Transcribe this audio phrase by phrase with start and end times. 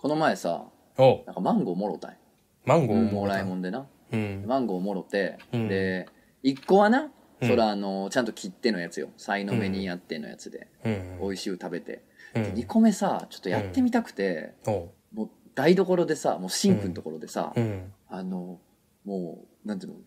[0.00, 0.64] この前さ、
[0.96, 2.16] おなんかマンゴーもろたんよ
[2.64, 3.86] マンゴーもらいもんでな。
[4.12, 4.44] うん。
[4.46, 6.08] マンゴーもろて、うんで、
[6.42, 9.08] 一個はな、うんそらあの、ちゃんと切ってのやつよ。
[9.16, 11.18] さいの目にやってのやつで、うん。
[11.20, 12.02] 美味しゅう食べて。
[12.34, 17.92] うんで、2個目さ、ちょっとやってみたくて、おうもう台所でさ、もうシンクのところでさ、うん。
[18.08, 18.58] あの、
[19.04, 19.98] もう、なんていうの、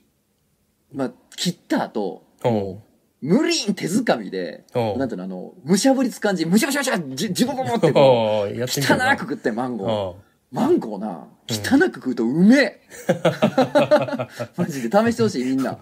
[0.92, 2.93] まあ、切った後、おうもう、
[3.24, 9.90] 無理ん手づかみで、おうなんていうの、あの、むしゃぶりつ感じ、むしゃむしゃむしゃ、じ、じぼぼぼってこ おうやう、ってみた汚く食ってマンゴー。
[9.90, 10.16] お
[10.52, 12.82] マンゴーな、汚く食うとうめえ、
[14.58, 15.80] マジで試してほしいみんな。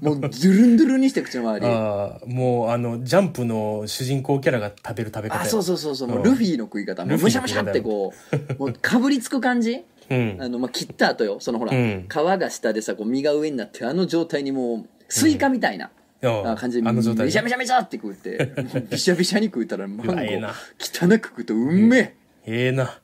[0.00, 1.66] もう、ドゥルンドゥルンにして口の周り。
[1.66, 5.42] ああ、もうあの、ジャンプの主人公キャラが食べる食べ方や。
[5.42, 7.04] あ、そうそうそうそう、もううんルフィの食い方。
[7.04, 8.12] もうルフィのむしゃむしゃってこ
[8.58, 10.36] う、もうかぶりつく感じうん。
[10.38, 11.38] あの、まあ、切った後よ。
[11.40, 15.90] そのほら、うん皮が下でさ、こう身が上になって、あの状態にもう、スイカみたいな。
[16.22, 18.52] おうあ感じで、あの状態めちゃめちゃめちゃって食うって、
[18.90, 20.48] びしゃびしゃに食うたら、マンゴー。
[20.78, 23.00] 汚く食うとうめえ、ええな。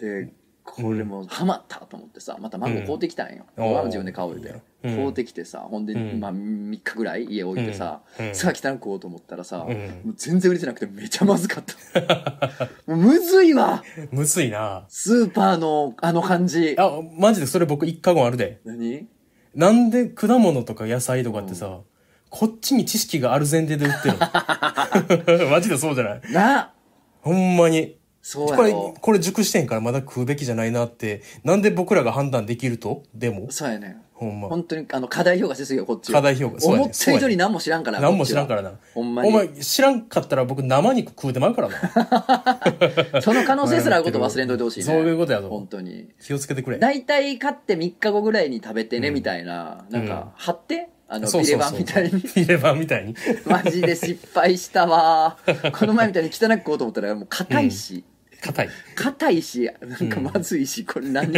[0.00, 0.32] で、
[0.64, 3.46] これもうハマったと思ってさ、またマンゴー買うてきたんよ。
[3.86, 4.60] 自分で買うで。
[4.84, 4.94] うん。
[4.96, 6.20] 買うてきてさ、ほんで、うん。
[6.20, 8.34] まあ3日ぐらい家置いてさ、うん。
[8.34, 9.66] さあ汚く食おうと思ったらさ、
[10.16, 12.68] 全然売れてなくてめちゃまずかった。
[12.86, 13.82] もうむずいわ。
[14.10, 14.84] むずいな。
[14.88, 16.74] スーパーのあの感じ。
[16.78, 18.60] あ、マジでそれ僕一過言あるで。
[18.64, 19.08] 何？
[19.54, 21.80] なんで果物とか野菜とかってさ、
[22.30, 26.20] こっちに知識がある前提で売ってるの マジでそうじゃない？
[26.32, 26.72] な
[27.22, 27.82] ほんまに。
[27.86, 28.94] これそうやろ、。
[29.00, 33.04] これ熟してんからまだ食うべきじゃないなって、なんで僕らが判断できると？
[33.14, 33.96] でも、そうやね。
[34.12, 34.48] ほんま。
[34.48, 36.20] 本当にあの課題評価しすぎよ、こっちは。
[36.20, 38.00] 課題評価そうやね思った以上に何も知らんから。
[38.00, 38.72] 何も知らんからな。
[38.92, 43.22] ほんまにお前知らんかったら僕生肉食うてまうからな。
[43.22, 44.84] その可能性すらあること忘れんといてほしいね。
[44.84, 46.08] そういうことやぞ本当に。
[46.20, 46.78] 気をつけてくれ。
[46.78, 49.86] 大体買って3日後ぐらいに食べてね、みたいな。
[49.90, 52.22] なんか、貼ってあの、ビレバンみたいに。
[52.36, 53.14] ビレバンみたいに。
[53.46, 55.38] マジで失敗したわ。
[55.72, 58.04] この前みたいに汚く食おうと思ったら、もう硬いし。
[58.42, 58.68] 硬い。
[58.94, 61.32] 硬いし、なんかまずいし、これ何？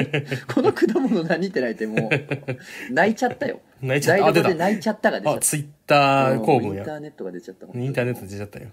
[0.52, 3.60] この果物何って泣いてもう、泣いちゃったよ。
[3.80, 5.40] 泣いちゃったあ台所で泣いちゃったが出ちゃあ、った。
[5.40, 6.92] ツイッター公文やインタ。
[6.96, 7.66] ーネットが出ちゃった。
[7.66, 8.68] インターネットで出ちゃったよ。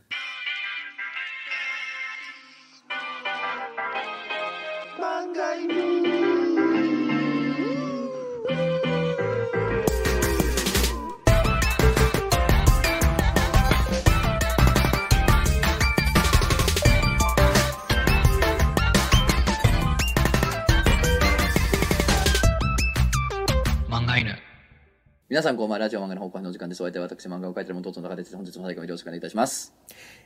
[25.37, 26.81] 皆さんこんばんは、ラジオ漫画の方向のお時間です。
[26.81, 28.35] お相手は私、漫画を描いている元との中です。
[28.35, 29.71] 本日も最後までよろしくお願いいたします。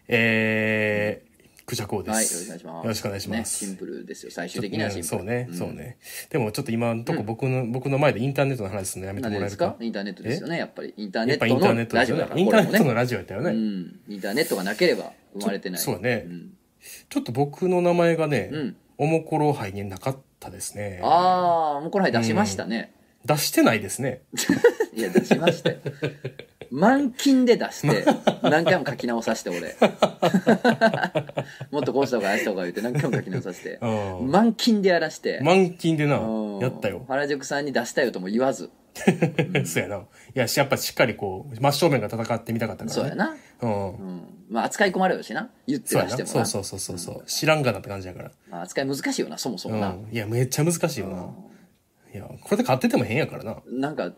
[0.08, 2.34] えー、クジャコウではい、よす。
[2.34, 2.86] ろしくお願いします。
[2.86, 3.66] よろしくお願いします。
[3.66, 4.32] ね、シンプルですよ。
[4.32, 5.10] 最終的にはシンプル。
[5.10, 5.74] そうね、んそう。
[5.74, 5.98] ね。
[6.30, 9.50] でもちょっと今のとこ僕の、僕の前でインターネットの話するのやめてもらえるか？
[9.52, 9.76] すか？
[9.82, 10.94] インターネットですよね、やっぱり。
[10.96, 11.90] インターネットやっぱインターネの。
[11.92, 12.40] ラジオだから。
[12.40, 13.52] インターネットのラジオやったよね。
[13.52, 14.00] うん。
[14.08, 15.82] インターネットがなければ生まれてない。
[15.82, 16.54] そうねん
[17.10, 21.02] ちょっと僕の名前がね、うんおもころ杯になかったですね。
[21.04, 22.94] あー、もうこの間出しましたね。
[23.26, 24.22] 出してないですね。
[24.94, 25.78] いや、出しましたよ。
[26.72, 28.06] 満勤で出して、
[28.42, 29.76] 何回も書き直させて、俺。
[31.70, 33.78] もっとこうした方がああした方が言って何回も書き直させて。
[33.82, 35.42] うん満勤でやらして。
[35.44, 37.04] 満勤でなうん、やったよ。
[37.10, 38.70] 原宿さんに出したよとも言わず。
[39.66, 39.98] そうやな。
[39.98, 40.02] い
[40.34, 43.02] や、しやっぱしっかりこう、真正面が戦ってみたかったから、ね。
[43.02, 43.36] そうやな。
[43.62, 43.90] うん。
[43.90, 44.22] うん。
[44.50, 45.50] まあ、扱い込まれるしな。
[45.68, 46.16] 言ってそうやな。
[46.16, 46.46] 出してもな。
[46.46, 47.26] そうそうそうそうそう。
[47.26, 48.32] 知らんがなって感じやから。
[48.50, 49.90] まあ、扱い難しいよな、そもそもな。
[49.90, 50.08] うん。
[50.12, 51.30] いや、めっちゃ難しいよな。
[52.14, 53.58] いや、これで買ってても変やからな。
[53.68, 54.12] なんか、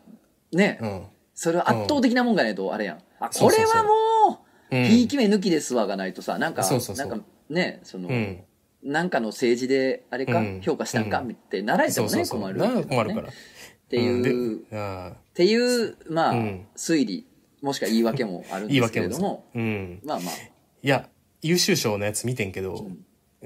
[0.51, 1.03] ね、うん。
[1.33, 2.97] それは圧倒的なもんがないと、あれやん。
[3.19, 4.85] あ、これはもう、うん。
[4.85, 7.07] ひいき目抜きですわがないとさ、なんか、そうそうそう。
[7.07, 8.43] なんかね、その、うん。
[8.83, 10.61] なんかの政治で、あれか、うん。
[10.61, 11.31] 評価したんか、うん。
[11.31, 12.25] ってなられてもね。
[12.25, 13.29] 困る、なあ困るから。
[13.29, 14.63] っっていう、うん。
[14.63, 16.67] でていう、まあ、うん。
[16.75, 17.27] 推理、
[17.61, 19.07] もしくは言い訳もあるんです言い訳も。
[19.07, 19.59] けれども、 う。
[19.59, 20.01] ん。
[20.03, 21.09] まあまあ、いや、
[21.41, 22.87] 優秀賞のやつ見てんけど、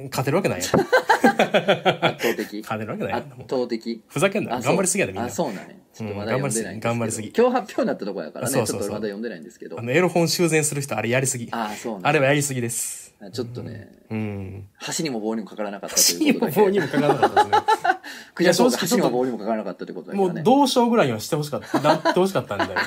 [0.05, 0.69] 勝てるわけないやん。
[0.69, 2.61] 圧倒的。
[2.61, 3.37] 勝てるわけないや圧ん。
[3.37, 4.03] もう倒的。
[4.07, 4.55] ふざけんな。
[4.55, 5.29] あ頑張りすぎやで、みんなあ、。
[5.29, 5.81] そうなね。
[5.97, 9.81] ちょっとまだうん読んでないんですけど、頑張りすぎ今日発表になったとこやからね、そうそうそうちょっとまだ読んでないんですけどあ。
[9.81, 11.47] の、エロ本修繕する人、あれやりすぎ。
[11.51, 13.15] ああ、そうあなれはやりすぎです。
[13.33, 14.67] ちょっとね、うん。
[14.75, 16.61] 箸にも棒にもかからなかったということで。
[16.61, 17.57] 棒にもかからなかったですね。
[18.35, 20.43] クジャコがいや正直箸にも棒にもかからなかったということだかもう。
[20.43, 21.79] 同賞ぐらいにはしてほしかった。
[21.79, 22.71] なってほしかったんだよ。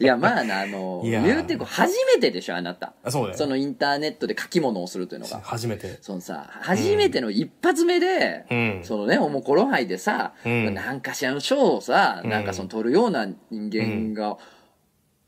[0.00, 2.92] いや、まあな、あの、いや言うてこう初めてでしょ、あなた。
[3.02, 3.38] あそうだよ。
[3.38, 5.40] そのインターネットで書き物をするというのが。
[5.40, 5.98] 初めて。
[6.00, 8.80] そのさ、初めての一発目で、うん。
[8.84, 14.36] そのね、おもころ杯でさ、うんなんかしらの賞をさ、うんなんかその取るような人間が、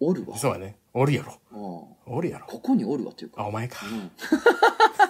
[0.01, 0.37] おるわ。
[0.37, 0.77] そうやね。
[0.95, 1.39] おるやろ。
[1.53, 1.57] う
[1.89, 2.47] んおるやろ。
[2.47, 3.47] ここにおるわというあ、か。
[3.47, 3.77] お前か。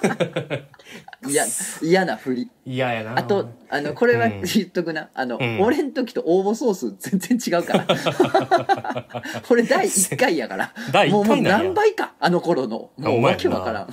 [1.33, 1.45] いや、
[1.83, 2.51] 嫌な振り。
[2.67, 3.19] 嫌やな。
[3.19, 5.09] あと、あの、これはうん言っとくな。
[5.15, 7.87] あの、うん俺ん時と応募総数 全然違うから。
[9.49, 10.75] これ第1回やから。
[10.93, 12.79] 第一もうもう回なんや何倍か、あの頃の。
[12.79, 13.89] もうわあお前やなけわからん。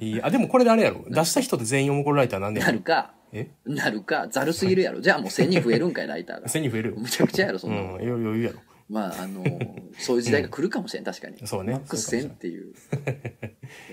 [0.04, 1.04] いいあ、でもこれであれやろ。
[1.08, 3.48] 出した人って全員おもころライターなんねやろなるか、え？
[3.64, 5.00] なるか、ざるすぎるやろ。
[5.00, 6.48] じゃあもう1000人増えるんかい、ライターが。
[6.48, 6.96] 千人増えるよ。
[6.98, 7.88] むちゃくちゃやろ、そうんん、なの。
[7.96, 8.08] 余
[8.38, 8.58] 裕やろ。
[8.94, 9.42] まあ、あの、
[9.98, 11.44] そういう時代が来るかもしれん、確かに。
[11.44, 12.72] そうねマックス1000っていう。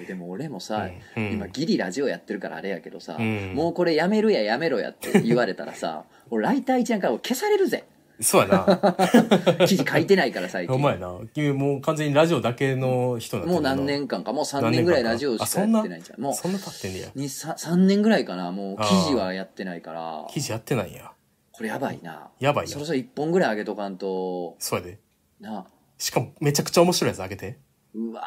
[0.07, 7.83] でも俺もさ、今ギリラジオやってるからあれやけどさ、うんもうこれやめるややめろやって言われたらさ、 俺ライター一年から消されるぜ。
[8.19, 8.95] そうやな。
[9.65, 10.75] 記事書いてないから最近。
[10.77, 11.18] お前な。
[11.33, 16.21] 君もう完全にラジオだけの人になってるなもう何年間か、もう3年ぐらいラジオしかやってないんじゃん。
[16.21, 17.07] もうそんな経ってんねや。
[17.15, 21.12] にさ3年ぐらいかな、もう記事はやってないから、記事やってないんや。
[21.51, 22.30] これやばいな。
[22.39, 22.86] やばいなそろ。
[22.86, 25.00] そろ1本ぐらい上げとかんと、そうやで。
[25.39, 25.65] な、
[25.98, 27.59] しかもめちゃくちゃ面白いやつあげて。
[27.94, 28.24] うわ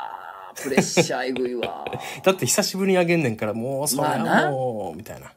[0.55, 1.85] ー、プレッシャーえぐいわ。
[2.23, 5.33] だって久しぶりにあげんねんから、もうそれはまあなもう、みたいな。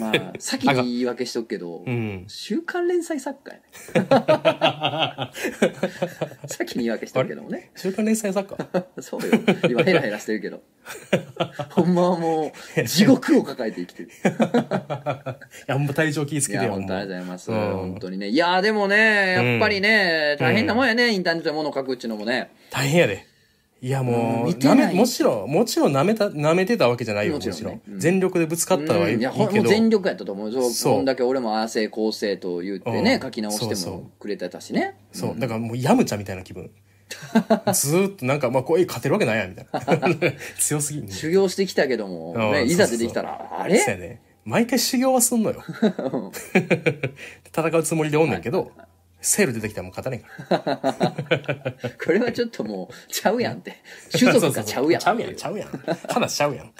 [0.00, 2.24] まあ、 先に言い訳しとくけど、うん。
[2.28, 5.30] 週刊連載作家やね。
[6.46, 7.70] 先に言い訳しとくけどもね。
[7.76, 8.86] 週刊連載作家？
[9.00, 9.28] そうよ。
[9.68, 10.62] 今ヘラヘラしてるけど。
[11.70, 14.08] ほんまはもう、地獄を抱えて生きてる。
[14.08, 14.12] い
[15.66, 16.72] や、ほんま体調気ぃつけてよ。
[16.72, 17.50] 本当ありがとうございます。
[17.50, 18.28] うん本当にね。
[18.28, 22.50] いや、でもね、やっぱりね、大変なもんやね、インターネットで物を書くっちゅうのもね。
[22.70, 23.35] 大変やで。
[23.86, 27.56] いや、もう、うんもちろん、もちろん舐めた、舐めてたわけじゃないよ、ももちろん。
[27.56, 29.46] ちろんねうん全力でぶつかったのはいいうんいや、いいけど。
[29.46, 30.52] ほんもう全力やったと思う。
[30.52, 34.96] そうそうこんだけ俺もああせいこうせいと言ってね、うん書き直してそうそうもくれてたしね。
[35.12, 35.38] そう。
[35.38, 36.68] だからもう、ヤムチャみたいな気分。
[37.72, 39.66] ずーっとなんか、まあ、こう、勝てるわけないやん、みたい
[40.20, 40.32] な。
[40.58, 41.12] 強すぎんね。
[41.14, 44.20] 修行してきたけども、うんね、いざ出てきたそうら、あそうやれね。
[44.44, 45.62] 毎回修行はすんのよ。
[47.56, 48.72] 戦うつもりでおんねんけど、
[49.26, 51.72] セール出てきたらもう勝たねんから。
[52.04, 53.74] これはちょっともう、ちゃうやんって。
[54.16, 55.02] 種族がちゃうやん。
[55.02, 55.68] ちゃうやん、ちゃうやん。
[56.08, 56.72] 話ちゃうやん。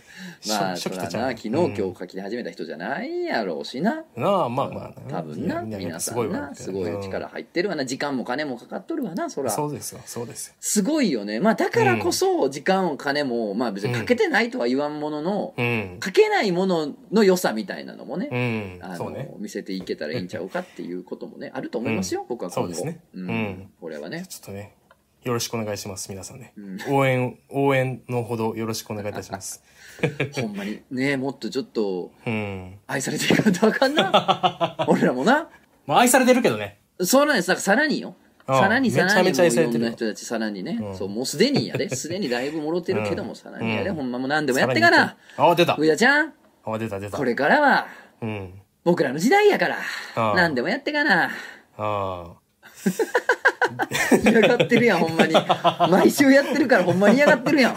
[0.48, 4.04] まあ、初そらな、昨日今日書き始めた人じゃないやろうしな。
[4.16, 4.92] なあ、まあまあ。
[5.08, 7.84] 多分な、皆さすごいわんな、すごい力入ってるわな。
[7.84, 9.50] 時間も金もかかっとるわな、そら。
[9.50, 10.54] そうですよ、そうですよ。
[10.60, 11.40] すごいよね。
[11.40, 15.96] まあ、だからこそ、時間も金も、まあ別にかけてないとは言わんものの、うん。
[16.00, 18.96] かけないものの良さみたいなのもね、うんあ。
[18.96, 19.36] の。
[19.38, 22.74] 見せていけたらいいんちゃうかっていうこともね、 あると思いますよ、僕は今後。
[22.74, 24.24] そうですねうんうんこれはね。
[24.28, 24.74] ちょっとね、
[25.22, 26.52] よろしくお願いします、皆さんね。
[26.56, 29.62] うん応援、応援のほどよろしくお願いいたします。
[30.40, 30.80] ほんまに。
[30.90, 32.78] ねもっとちょっとうん。
[32.86, 34.76] 愛されていかんとあかんな。
[34.88, 35.48] 俺らもな。
[35.86, 36.78] まあ愛されてるけどね。
[37.00, 37.48] そうなんです。
[37.48, 38.14] だからさらによ。
[38.46, 45.74] ああさらにさらにめちゃめちゃ愛されてるよもういろんな人たちさらにね、うんそうもうすでにやで すでにだいぶもろてるけども、うんさらにやで、うんほんまもう何でもやってかなあ、出た。
[45.76, 46.32] 上田ちゃん
[46.64, 47.16] あ、出た、出た。
[47.16, 47.88] これからは
[48.22, 48.50] うん。
[48.84, 49.78] 僕らの時代やから
[50.14, 51.28] ああ何でもやってかな
[51.76, 52.34] あ
[54.22, 55.34] 嫌がってるやんほんまに
[55.90, 57.74] 毎週やってるからほんまに嫌がってるやん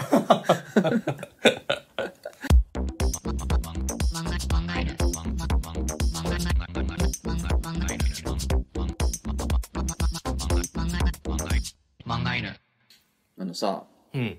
[13.38, 14.16] あのさあ。
[14.16, 14.38] うん。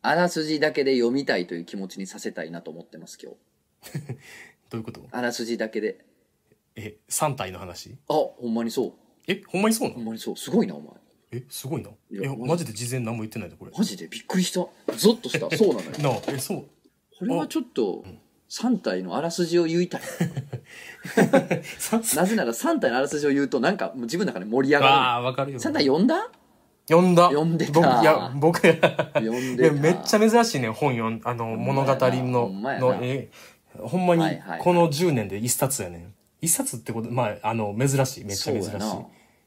[0.00, 3.98] あらすじだけで読みたいという気持ちにさせたいなと思ってます今日。
[4.70, 5.06] どういうこと？
[5.10, 6.04] あらすじだけで。
[6.76, 7.96] え、3体の話？
[8.08, 8.92] あほんまにそう。
[9.26, 9.96] え、ほんまにそうなの？
[9.96, 10.36] ほんまにそう。
[10.36, 10.92] すごいなお前。
[11.32, 11.90] え、すごいな？
[11.90, 12.72] いやえ、マジで。
[12.72, 13.72] 事前何も言ってないんだ、これ。
[13.76, 14.60] マジでびっくりした。
[14.96, 15.54] ゾッとした。
[15.56, 15.98] そうなのよ。
[15.98, 16.66] なあ、え、そう。
[17.18, 18.04] これはちょっと
[18.48, 20.00] 3体のあらすじを言いたい
[21.78, 25.58] さなぜなら3体のあらすじを言うとなんかもう自分の中で盛り上がああ、わかるよ。
[25.58, 26.30] る3体読んだ？
[26.88, 27.28] 読んだ。
[27.28, 27.72] 読んでた。
[27.72, 33.28] 僕、いや、僕、読んでめっちゃ珍しいね、本読ん、あの、物語ほの、の、え、
[33.78, 34.24] ほんまに
[34.60, 36.14] この10年で一冊やねん。
[36.40, 38.70] 一冊ってこと、まあ、あの、珍しい、めっちゃ珍しい。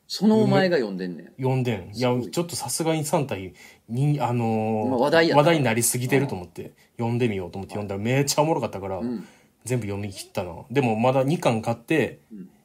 [0.07, 1.25] そのお前が読んでんねん。
[1.37, 1.95] 読んでん。
[1.95, 3.53] いや、ちょっとさすがに3体
[3.87, 9.25] に、あの話題やったになりすぎてると思って、読んでみようと思って読んだらめっちゃおもろかったから、ん。
[9.63, 10.51] 全部読み切ったな。
[10.69, 12.19] でもまだ2巻買って、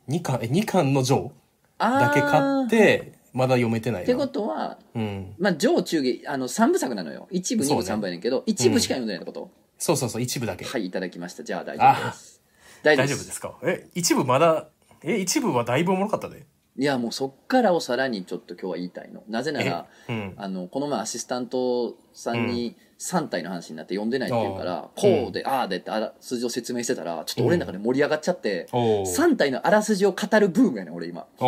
[0.09, 1.31] 2巻、え、2巻のジョー。
[1.79, 4.05] だけ買って、まだ読めてないな。
[4.05, 5.35] ってことはうん。
[5.39, 7.29] まあ上中下あの3部作なのよ。
[7.31, 7.85] 一部二部そうね。
[7.85, 10.65] 三部やねんけど一部しか読んでないってこと、そうそうそう、一部だけ。
[10.65, 11.45] はいいただきました。
[11.45, 12.43] じゃあ大丈夫です。
[12.83, 13.59] 大丈夫で大丈夫ですすか？
[13.63, 14.69] え、一部まだ、
[15.03, 16.47] え、一部はだいぶおもろかったで。
[16.79, 19.23] いやもうそっからをさらにちょっと今日は言いたいの。
[19.29, 20.13] なぜならえ？
[20.13, 20.35] うん。
[20.37, 31.27] あのこの前アシスタントさんに3体の話になって読んでないって言うから、こうで、ああでってあら数字を説明してたらちょっと俺の中で盛り上がっちゃって、おー3体のあらすじを語るブームやねん俺今。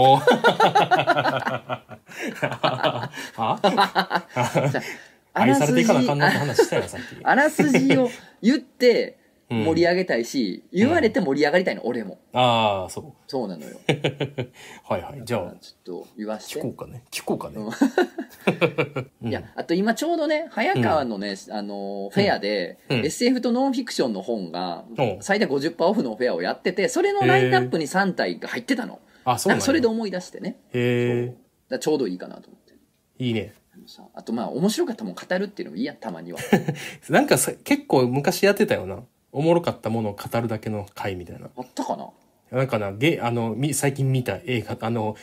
[7.23, 8.11] あらすじを
[8.43, 13.12] 言ってうん盛り上げたいし、言われて盛り上がりたいの俺もああ、そう。
[13.26, 13.78] そうなのよ
[14.85, 15.23] はいはい。
[15.25, 17.02] じゃあ、ちょっと言わして聞こうかね。
[17.11, 17.57] 聞こうかね。
[19.23, 29.00] うん いや、あと今ちょうどね、早川のね、あのー、フェアで、うん SF とノンフィクションの本がお、最大50%オフのフェアをやってて、それのラインナップに3体が入ってたの。
[29.25, 30.57] あ、そうなそれで思い出してね。
[30.73, 31.35] へ
[31.71, 32.75] え、ちょうどいいかなと思って。
[33.19, 33.55] いいね。
[33.87, 36.38] さあとまあ面白かったもん語るっていうのもいいやんたまには
[37.09, 41.49] なんかさ結構昔やってたよなおもろかったものを語るだけの回みたいな。
[41.56, 42.08] あったかな？
[42.50, 45.17] なんかなゲあのみ最近見た映画あの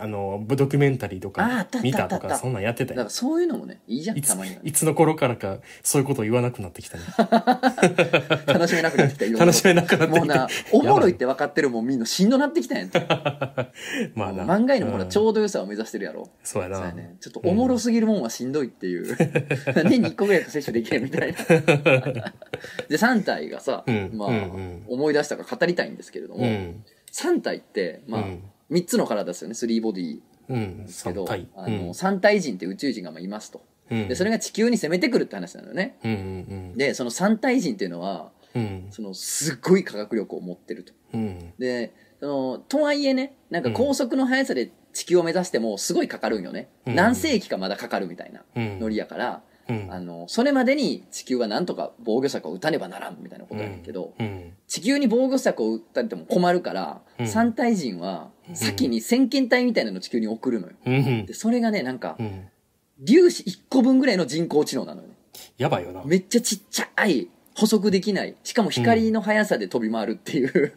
[0.00, 2.98] あのドキュメンタリーとああったあったか見たとかそんなんやってたよ。
[2.98, 7.04] だからそういうのもねいいじゃんいつたまには、ねい、つの頃からかそういうことを言わなくなってきたね。
[8.46, 10.18] 楽しめなくなってきた楽しめなくなってきた。
[10.18, 12.90] もうなおもろいって分かってるもんみんなしんどなってきたんやん。
[12.90, 13.00] て
[14.14, 14.44] まあな。
[14.44, 15.10] 漫画にもほらうん。
[15.10, 16.76] ちょうど良さを目指してるやろ、そうやな。
[16.76, 19.16] そうやね、ちょっとおもろすぎるもんはしんどいっていう、
[19.74, 21.38] 年に1個ぐらい摂取できるみたいな。
[22.88, 24.10] で3体がさ、うん。
[24.14, 24.82] まあ、うんうん。
[24.88, 26.59] 思い出したから語りたいんですけれども、うん
[27.12, 28.42] 3体って、まあうん。
[28.70, 30.20] 3つの体ですよね3ボディ。
[30.48, 30.86] うん。
[30.86, 33.62] ですけどあの、三体人って宇宙人がまあいますと。
[33.90, 34.08] うん。
[34.08, 35.96] でそれが地球に攻めてくるって話なのよね
[36.76, 38.86] でその三体人っていうのはうん。
[38.90, 40.92] そのすっごい科学力を持ってると。
[41.14, 41.52] うん。
[41.58, 46.94] でそのとはいえねなんか高速の速さで地球を目指してもすごいかかるんよね、うん。
[46.94, 48.80] 何世紀かまだかかるみたいなうん。
[48.80, 49.92] ノリやから、うん。
[49.92, 54.52] あのそれまでに地球はなんとか防御策を打たねばならんみたいなことやねんけど、うん。
[54.66, 57.26] 地球に防御策を打ったりても困るから、うん。
[57.26, 60.74] 三体人は先に先遣隊みたいなのを地球に送るのよ。
[60.84, 61.26] うん。
[61.26, 62.48] でそれがねなんかうん。
[63.06, 65.14] 粒子1個分ぐらいの人工知能なのよね。
[65.56, 66.02] やばいよな。
[66.04, 67.28] めっちゃちっちゃい
[67.60, 68.34] 捕捉できない。
[68.42, 70.72] しかも光の速さで飛び回るっていう、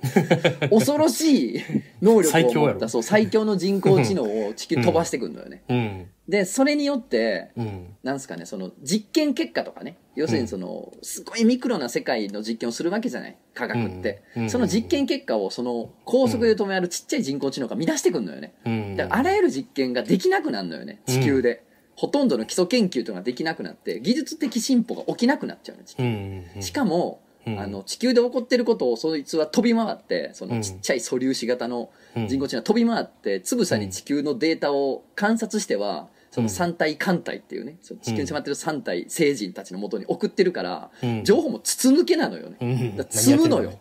[0.69, 1.63] 恐ろしい
[2.01, 6.07] 能力を持ったそう最強の人工知能を地球に飛ばしてくるのよね、うん。
[6.27, 7.95] でそれによってうん。
[8.03, 9.97] なんすかねその実験結果とかね。
[10.15, 13.37] 要するにその、すごいミクロな世界の実験をするわけじゃない？
[13.55, 14.49] 科学って、うん。
[14.49, 18.53] その実験結果をその高速で止めあるちっちゃい人工知能が乱してくるのよね。
[18.65, 18.95] うん。
[18.95, 21.01] だからあらゆる実験ができなくなるのよね。
[21.07, 21.63] 地球で、
[21.95, 26.03] ほとんどの基礎研究とかができなくなって技術的進歩が起きなくなっちゃうの地球。
[26.03, 27.59] うんうんしかも、うん。
[27.59, 41.23] あの地球で起こってることをそいつは飛び回ってそのちっちゃい素粒子型の人工知能が飛び回ってつぶさに地球のデータを観察してはその三体艦隊っていうねその地球に迫ってる三体星人たちのもとに送ってるから、うん。
[41.23, 43.05] 情報も筒抜けなのよね、うん。
[43.09, 43.73] 積むのよ。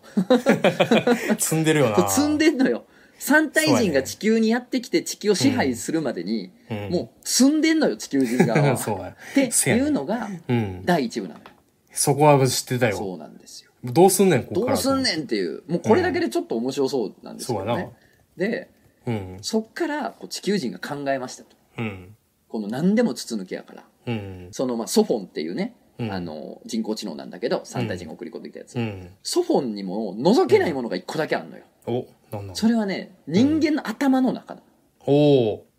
[1.39, 2.07] 積んでるよな。
[2.11, 2.85] 積んでんのよ
[3.23, 9.11] 三体人が地球にやってきて地球を支配するまでに、うんもう積んでんのよ地球人側は そうや。
[9.11, 10.81] っていうのがうん。
[10.83, 11.45] 第一部なのよ、
[11.93, 12.97] そこは知ってたよ。
[12.97, 13.71] そうなんですよ。
[13.85, 14.73] どうすんねんここから。
[14.73, 17.79] どうすんねんっていうもうこれだけでちょっと面白そうなんですよそうやな。
[17.81, 17.91] ね、
[18.35, 18.69] で
[19.05, 19.37] うん。
[19.41, 21.55] そっからこう地球人が考えましたと。
[21.77, 22.15] うん。
[22.49, 23.85] この何でも筒抜けやから。
[24.07, 24.47] うん。
[24.51, 26.11] そのまあソフォンっていうね、うん。
[26.11, 29.09] あの人工知能なんだけど三体人が送り込んできたやつ、うん。
[29.23, 34.61] ソフォンにも覗けないものが一個だけあるのよ、おなんなんそれはね人間の頭の中だ、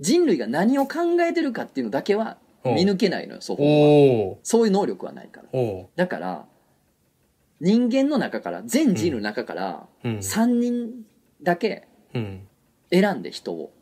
[0.01, 5.49] 人類が何を考えてるかっていうのだけは見抜けないのよソフォンはそういう能力はないから。
[5.59, 6.47] おだから
[7.61, 10.17] 人間の中から全人類の中からうん。
[10.19, 11.05] 3人
[11.43, 12.47] だけうん。
[12.91, 13.73] 選んで人を。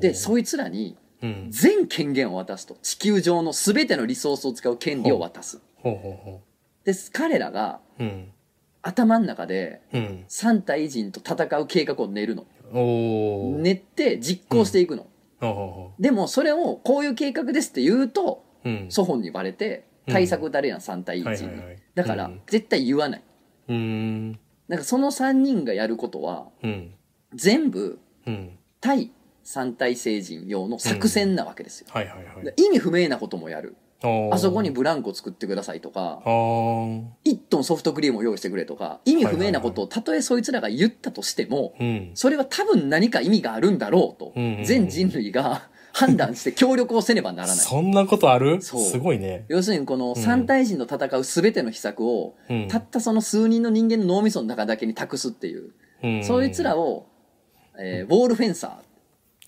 [0.00, 1.48] でそいつらにうん。
[1.50, 2.76] 全権限を渡すと。
[2.82, 6.42] 地球上の全てのリソースを使う権利を渡すほうほうほ
[6.84, 8.32] で彼らがううん。
[8.82, 10.24] 頭の中でうん。
[10.28, 12.46] 3体人と戦う計画を練るの。
[13.58, 15.06] 練って実行していくの、
[15.40, 18.86] ほうほうほでもそれをこういう計画ですって言うとううん。
[18.90, 21.82] ソフォンにバレて対策誰やん3体人に、はいはいはい。
[21.94, 22.40] だからうん。
[22.46, 23.22] 絶対言わない。
[23.68, 24.32] うん。
[24.68, 26.94] なんかその3人がやることはうん。
[27.34, 28.58] 全部うん。
[28.80, 29.10] 対
[29.44, 32.44] 3体星人用の作戦なわけですよ、はいはいはい。
[32.44, 33.76] で意味不明なこともやる
[34.32, 37.02] あそこにブランコ作ってくださいとかあー。
[37.24, 42.10] 1トンソフトクリームを用意してくれとか意味不明なことをたとえそいつらが言ったとしてもうん。
[42.14, 44.32] それは多分何か意味があるんだろうと
[44.64, 47.56] 全人類が 判断して協力をせねばならない。
[47.56, 48.62] そんなことある？
[48.62, 48.80] そう。
[48.82, 49.46] すごいね。
[49.48, 52.68] 要するにこの三体人の戦う全ての秘策をうん。
[52.68, 55.72] たったその数人の人間の脳みその中だけに託すっていう。
[56.04, 56.24] うん。
[56.24, 57.06] そいつらを
[57.80, 58.80] えーウォールフェンサ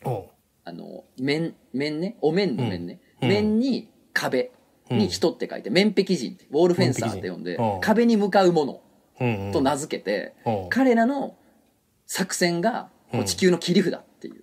[0.05, 0.23] ー
[0.65, 2.17] あの面面ね？
[2.21, 3.01] お面の面ね？
[3.23, 3.29] うん。
[3.29, 4.51] 面に壁
[4.91, 8.81] に人って書いて面壁人ってウォールフェンサーって呼んで面壁に向かうもの
[9.21, 9.53] うんうん。
[9.53, 10.35] と名付けて
[10.71, 11.37] 彼らの
[12.07, 12.89] 作戦が
[13.27, 14.43] 地球の切り札っていう。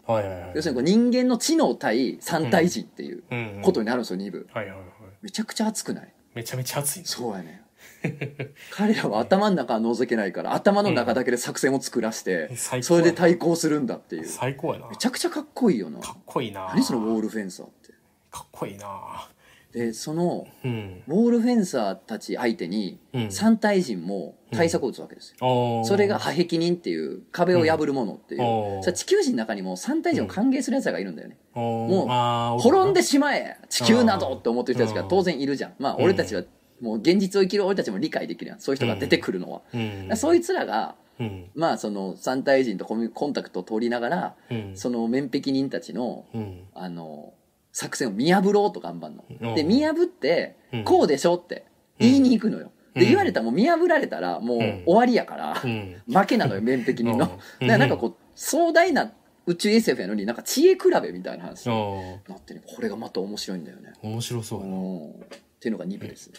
[0.56, 3.56] 要するに人間の知能対三体人っていううん。
[3.58, 4.48] うんことになるんですよ2部。
[4.54, 4.88] はいはいはい
[5.22, 6.14] めちゃくちゃ熱くない？
[6.36, 7.64] めちゃめちゃ熱いそうやね。
[8.72, 14.26] 彼らは頭の中は覗けないから頭の中だけで作戦を作らして最高やそれで対抗するんだっていう。
[14.26, 14.90] 最高やな。
[14.90, 16.00] めちゃくちゃかっこいいよな。
[16.00, 16.68] かっこいいな。
[16.70, 17.94] 何そのウォールフェンサーって。
[18.32, 19.28] かっこいいな
[19.74, 21.04] でそのうん。
[21.08, 23.32] ウォールフェンサーたち相手にうん。
[23.32, 25.84] 三体人も対策を打つわけですよ、おー。
[25.84, 28.42] それが破壁人っていう壁を破るものっていう、
[28.78, 28.84] うん。
[28.84, 35.74] それ地球人の中にも三体人を歓迎する奴らがいるんだよね、ももう滅んでしまえ地球などって思ってる人たちが当然いるじゃん。
[35.80, 36.44] まあ俺たちは
[36.80, 38.60] もう現実を生きる俺たちも理解できるやん。
[38.60, 40.10] そういう人が出てくるのは、うん。
[40.16, 41.50] そいつらがうん。
[41.56, 44.72] まあその三体人とコミュコンタクトを取りながらうん。
[44.76, 46.62] その面壁人たちのうん。
[46.74, 47.34] あの
[47.78, 49.54] 作戦を見破ろうと頑張るの。
[49.54, 49.68] で、うん。
[49.68, 51.66] 見破ってうん、こうでしょって
[52.00, 52.72] 言いに行くのよ。
[52.96, 53.08] で、うん。
[53.10, 54.84] 言われたらもう見破られたらもううん。
[54.86, 56.02] 終わりやから、うん。
[56.12, 57.20] 負けなのよ、面的にの。
[57.20, 57.68] だかうん。
[57.68, 59.12] らなんかこう、壮大な
[59.46, 63.94] 宇宙 SF やのになんか知恵比べみたいな話にあなってね、これがまた面白いんだよね。
[63.96, 64.76] あ面白そううやな。
[64.76, 65.10] ん。
[65.12, 65.14] っ
[65.60, 66.32] ていうのが2部です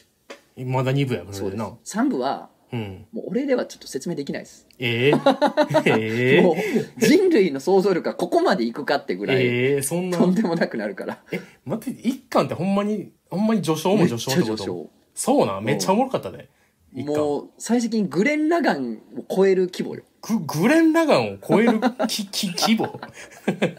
[0.57, 0.65] ね。
[0.67, 1.97] まだ2部やこそうでれです。
[1.97, 2.03] な。
[2.05, 3.07] 3部は、うん。
[3.13, 4.67] もう俺ではちょっと説明できないです。
[4.79, 5.11] え
[5.87, 10.19] えええもう人類の想像力がここまでいくかってぐらい、ええそんな。
[10.19, 11.23] とんでもなくなるから。
[11.33, 14.91] え待って一巻ってほんまにほんまに序章も序章ってこと？
[15.15, 15.65] そうなん。
[15.65, 16.49] めっちゃおもろかったで。
[16.95, 20.05] もう最終的にグレン・ラガンを超える規模よ。
[20.23, 22.99] ググレン・ラガンを超えるき き規模？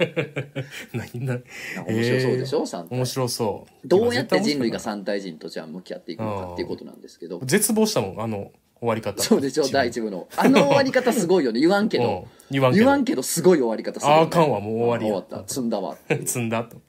[0.93, 1.39] 何な
[1.88, 2.96] 面白そうでしょ、三体。
[2.96, 3.88] 面白そう。
[3.88, 7.39] どうやって人類がさ三体人とじゃあ向き合っていくのかっていうことなんですけど。
[7.43, 8.22] 絶望したもん。
[8.22, 9.21] あの終わり方。
[9.21, 10.27] そうでしょ、第一部の。
[10.38, 11.59] あの終わり方すごいよね。
[11.59, 12.03] 言わんけ うん。
[12.03, 12.27] ど。
[12.50, 12.86] 言わんけど。
[12.86, 15.13] 言わんけどすごい終わり方するよね、ああかんわもう終わりや。
[15.13, 15.48] 終わった。
[15.48, 15.98] 積んだわ。
[16.07, 16.77] 積んだと。
[16.77, 16.79] い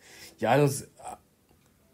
[0.40, 0.68] やあの
[1.04, 1.18] あ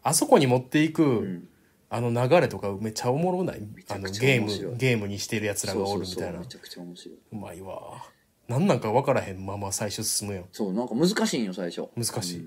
[0.02, 1.48] あそこに持っていく、ん。
[1.88, 3.62] あの流れとかめっちゃおもろない？
[3.88, 6.40] あのゲームゲームにしてるやつらがおるみたいな。
[6.40, 7.18] めちゃくちゃ面白い。
[7.32, 8.04] うまいわ。
[8.48, 9.44] なんなんか分からへん。
[9.44, 10.46] まま最初進むよ。
[10.52, 11.88] そう、なんか難しいんよ、最初。
[11.96, 12.46] 難しい、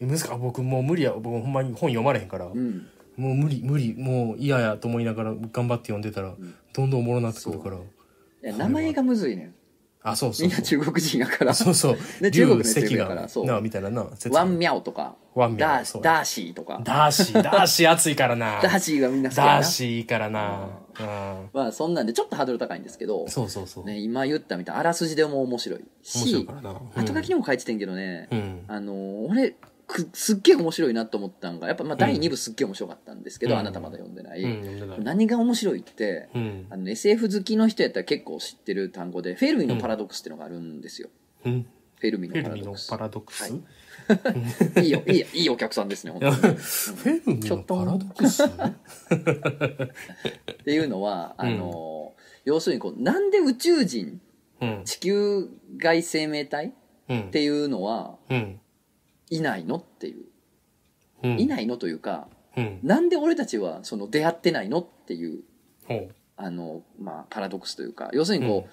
[0.00, 1.12] え難しあ僕もう無理や。
[1.12, 2.86] 僕ほんまに本読まれへんから、うん。
[3.16, 6.34] もう無理無理もう嫌やと思いながら頑張って読んでたら、
[6.72, 7.76] どんどんおもろなってくるから。
[7.76, 7.80] い
[8.42, 9.54] や名前がむずいねん。
[10.06, 11.54] あそうそうみんな中国人やから。
[11.54, 11.96] そうそう。
[12.20, 13.46] ね中国のやつ関やからそう。
[13.46, 16.02] なみたいなな説ワンミャオとか、ワンミャオダーそう。
[16.02, 16.78] ダーシーとか。
[16.84, 18.60] ダーシーダーシー熱いからな。
[18.62, 19.52] ダーシーがみんな好きやな。
[19.54, 20.68] ダーシーからな。
[21.00, 21.06] うん。
[21.54, 27.02] まあそんなんでちょっとハードル高いんですけど、そうそうそう、ね、今言ったみたいなあらすじでも面白い面白いしからな、うん。
[27.02, 28.64] 後書きにも書いててんけどね、うん。
[28.68, 29.54] あのー俺
[29.86, 33.60] くすっげえ面白いなと思ったんがやっぱまあ第2部すっげえ面白かったんですけど、うん。
[33.60, 34.46] あなたまだ読んでない、う
[35.00, 36.66] ん何が面白いって、うん。
[36.70, 41.08] あの SF 好きの人やったら結構知ってる単語でフェルミのパラドックスっていうのがあるんですよ、
[41.44, 41.66] うん。
[41.98, 43.40] フェルミのフェルミのパラドックス。
[43.40, 43.60] パラドッ
[44.18, 44.84] クス、はい。
[44.84, 46.34] いいよいいよいいお客さんですね本当に。
[46.34, 48.44] フェルミのパラドックス？
[48.44, 48.48] っ
[50.64, 54.20] ていうのはあのー要するにこうなんで宇宙人
[54.60, 54.82] うん。
[54.84, 56.74] 地球外生命体
[57.08, 57.20] うん。
[57.22, 58.60] っていうのはうん
[59.30, 59.76] いないの？
[59.76, 60.24] っていう。
[61.22, 61.40] うん。
[61.40, 62.80] いないのというかうん。
[62.82, 64.80] なんで俺たちはその出会ってないの？
[64.80, 65.42] っていう
[65.86, 66.14] ほう。
[66.36, 68.66] あの、まあ、パラドックスというか要するにこ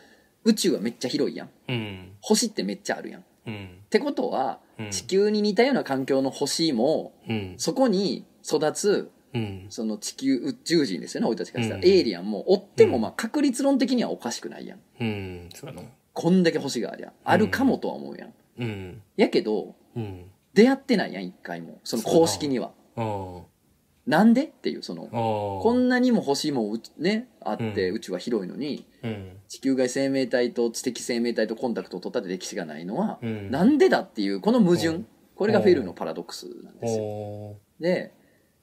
[0.45, 1.49] う、宇宙はめっちゃ広いやん。
[1.67, 2.11] うん。
[2.21, 3.21] 星ってめっちゃあるやん。
[3.21, 3.69] っうん。
[3.89, 4.89] てことはうん。
[4.91, 7.53] 地球に似たような環境の星もうん。
[7.57, 9.65] そこに育つうん。
[9.69, 11.85] その地球宇宙人ですよね俺たちからしたら、うん。
[11.85, 13.01] エイリアンも追ってもうん。
[13.03, 14.79] まあ確率論的にはおかしくないやん。
[14.99, 15.49] うん。
[16.13, 19.01] こんだけ星がありゃあるかもとは思うやん、うん。
[19.15, 21.79] やけどうん出会ってないやん一回も。
[21.83, 22.71] その公式には。
[24.07, 27.95] なんでっていうそのこんなにも星もうねあってうん。
[27.95, 29.37] 宇宙は広いのに、うん。
[29.47, 33.51] 地球外生命体と知的生命体とコンタクトを取ったって歴史がないのは、うん。
[33.51, 35.07] なんでだっていうこの矛盾、うん。
[35.35, 37.03] これがフェルのパラドックスなんですよ。
[37.03, 38.13] おで、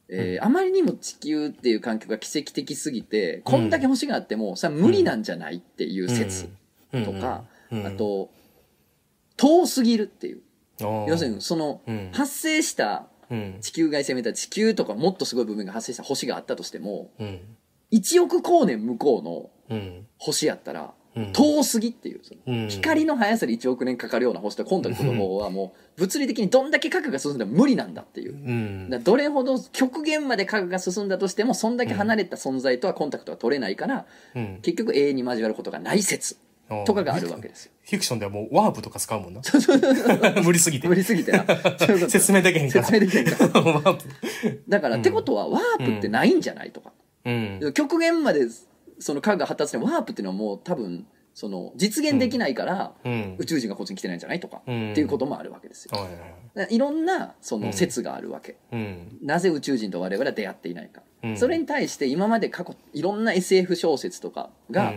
[0.09, 7.87] えーあまりにも地球っていう環境が奇跡的すぎてこんだけ星があってもそれは無理なんじゃないっていう説ーとか、うん。
[7.87, 8.31] あと
[9.37, 10.41] 遠すぎるっていう
[10.81, 12.11] 要するにそのうん。
[12.13, 13.57] 発生したうん。
[13.61, 17.41] 地球外生命体地球とかもっとすごい部分が発生した星があったとしてもうん。
[17.93, 20.07] 1億光年向こうのうん。
[20.19, 21.33] 星やったらうん。
[21.33, 22.69] 遠すぎっていううん。
[22.69, 28.35] 光の速さで1億年かかるような星とコンタクトの方はもう物理的にどんだけ核が進んでも無理なんだっていう。
[28.35, 29.05] うん。
[29.05, 34.59] どれほど極限まで核が進んだとしてもそんだけ離れた存在とはコンタクトが取れないからうん。
[34.63, 36.37] 結局永遠に交わることがない説
[36.85, 37.73] とかがあるわけですよ。
[37.83, 39.41] フィクションではもうワープとか使うもんな
[40.43, 41.45] 無理すぎて無理すぎてな。
[42.09, 43.61] 説明できへんから説明できへんから。
[43.61, 44.05] ワープ
[44.69, 46.93] だから、ってことはワープってないんじゃないとか。
[47.25, 48.47] うん極限まで
[48.99, 55.97] その核が発達してもワープっていうのはもう多分その実現できないからうん宇宙人がこっちに来てないんじゃないとかうんっていうこともあるわけですよ。
[55.97, 58.57] はいろんなその説があるわけ。
[58.73, 61.03] うんなぜ宇宙人と我々は出会っていないか。
[61.23, 64.95] うんそれに対して今まで過去いろんな SF 小説とかが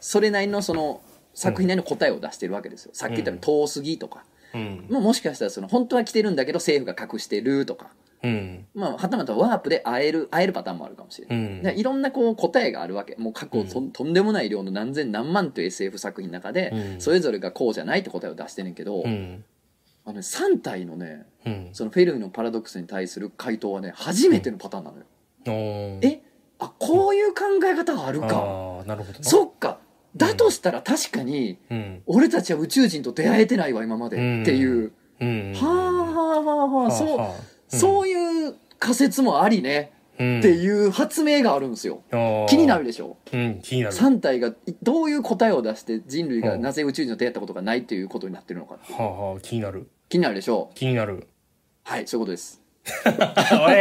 [0.00, 1.00] それなりのその
[1.34, 2.92] 作品なりの答えを出してるわけですよ。
[2.94, 4.24] さっき言ったように遠すぎとか。
[4.54, 4.86] うん。
[4.88, 7.90] まあもしかしたらその本当は来てるんだけど政府が隠してるとか。
[8.22, 8.66] うん。
[8.74, 11.74] まあはたまたワープで会える会えるパターンもあるかもしれない。
[11.74, 11.78] うん。
[11.78, 13.16] いろんなこう答えがあるわけ。
[13.16, 17.00] もう過去と,、とんでもない量の何千何万という SF 作品の中で、うん。
[17.00, 19.44] それぞれがこうじゃないって答えを出してんねんけど、うん。
[20.04, 21.68] あのね、3体のねうん。
[21.72, 25.04] そのフェルミのパラドックスに対する回答はね初めてのパターンなのよ。
[26.02, 26.20] え？
[26.60, 28.28] あこういう考え方があるか、
[28.86, 29.78] なるほどなそっか
[30.16, 32.02] だとしたら確かにうん。
[32.06, 34.16] 俺たちは宇宙人と出会えてないわ今まで。
[34.16, 34.42] うん。
[34.42, 35.52] っていう、うん。
[35.54, 36.90] はあはあはあはあ。
[36.90, 37.30] そう、はあ。
[37.68, 39.92] そういう仮説もありね。
[40.18, 40.38] うん。
[40.38, 42.02] っていう発明があるんですよ。
[42.48, 43.16] 気になるでしょ？
[43.32, 43.94] うん気になる。
[43.96, 49.88] 3体がいどういう答えを出して人類がなぜ宇宙人と出会ったことがないっていうことになってるのかはあはあ気になる。
[50.08, 50.68] 気になるでしょ？
[50.70, 51.26] う気になる。
[51.82, 52.60] はいそういうことです。
[53.04, 53.74] おい。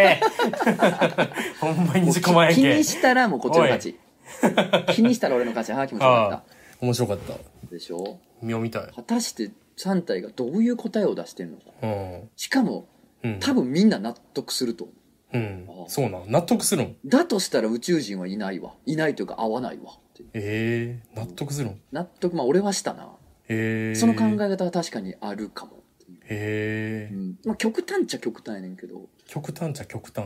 [1.61, 3.99] ほんまに自己前気にしたらもうこっちの勝ち
[4.93, 5.71] 気にしたら俺の勝ち。
[5.73, 6.43] ああ気持ちよかああ
[6.81, 7.33] 面白かった。
[7.69, 8.19] でしょ？
[8.41, 8.87] 見ようみたい。
[8.95, 11.63] 果たして3体がどういう答えを出してるのか。
[11.81, 12.29] うん。
[12.35, 12.87] しかも
[13.23, 13.39] うん。
[13.39, 14.85] 多分みんな納得すると。
[14.85, 14.93] 思
[15.33, 15.65] ううん。
[15.69, 18.73] ああそうなん納得するんだとしたら宇宙人はいないわ。
[18.85, 19.93] いないというか合わないわ。
[19.93, 23.09] ってええ納得するん納得まあ俺はしたな。
[23.49, 25.71] へえその考え方は確かにあるかも。
[25.73, 27.39] っていうへえうん。
[27.45, 29.07] まあ極端っちゃ極端やねんけど。
[29.27, 30.25] 極端っちゃ極端。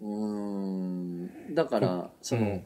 [0.00, 0.08] うー
[1.50, 1.54] ん。
[1.54, 2.64] だからその、うん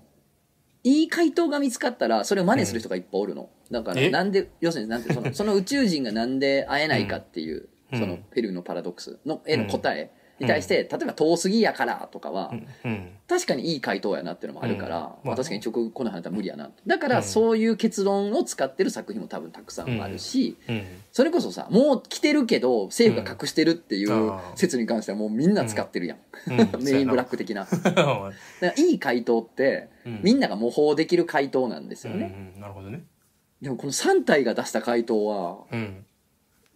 [0.84, 4.10] いい回答が見つかったらそれを真似する人がいっぱいおるの、だからえ？
[4.10, 7.98] なんで要するになんてそのその宇宙人がなんで会えないかっていう、うん。
[7.98, 10.10] そのペルーのパラドックスの絵の答え
[10.40, 12.52] に対して、例えば遠すぎやからとかは、
[13.28, 15.02] 確かにいい回答やなっていうのもあるから、うん。
[15.02, 17.12] ままああ、確かに直この話は無理やなだかうん。
[17.12, 20.82] らそういう結論を使ってる作品も多分たくさんあるし、うん。
[21.12, 26.84] それこそさもう来てるけど政府が隠してるっていう説に関してはもうみんな使ってるやん、うん。
[26.84, 27.66] メインブラック的な。
[27.84, 30.20] だからいい回答って、うん。
[30.22, 33.02] みんなが模倣できる回答なんですよね、なるほどね。
[33.60, 36.04] でもこの3体が出した回答は、うん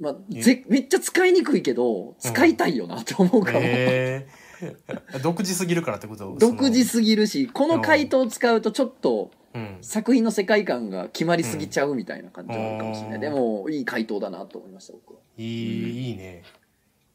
[0.03, 4.27] まあ、ぜめっちゃ使いにくいけど使いたいよなって思うかも、へ
[4.61, 6.37] え独自すぎるからってこと？
[6.41, 9.31] 独自すぎるしこの回答を使うとちょっと
[9.81, 13.21] 作品の世界観が決まりすぎちゃうみたいな感じはあるかもしれない、うん。
[13.21, 15.21] でもいい回答だなと思いました僕は。
[15.37, 16.43] いいいいね。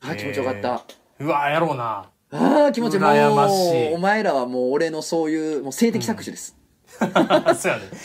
[0.02, 0.86] あー気持ちよかった、
[1.20, 2.10] うわやろうな。
[2.30, 3.92] ああ気持ちいいも羨ましい。
[3.92, 6.56] うお前らはもう俺のそういうもう性的搾取です、
[7.00, 7.56] そうやね。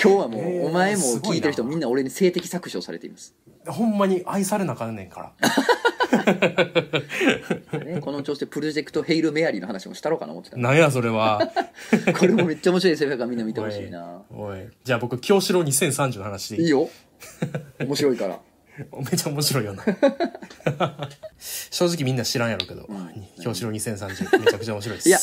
[0.02, 0.66] 今日はもう、えー。
[0.66, 3.34] お前も聞いてる人みんな俺に性的搾取をされています、
[3.66, 5.32] ほんまに愛されなあかんねんか
[7.72, 7.78] ら。
[7.78, 10.56] ね、この調子でプロジェクト「ヘイル・メアリー」の話もしたろうかな思ってた。
[10.56, 11.40] なんやそれは。
[12.18, 14.22] これもめっちゃ面白いですよだからみんな見てほしいな。
[14.30, 14.58] おい。
[14.84, 16.64] じゃあ僕京志郎2030の話でいい？
[16.64, 16.88] いいよ。
[17.80, 18.38] 面白いから。
[19.10, 19.84] めちゃ面白いよな。
[21.38, 23.28] 正直みんな知らんやろうけど、ん。
[23.42, 25.08] 京志郎2030めちゃくちゃ面白いです。
[25.08, 25.18] いや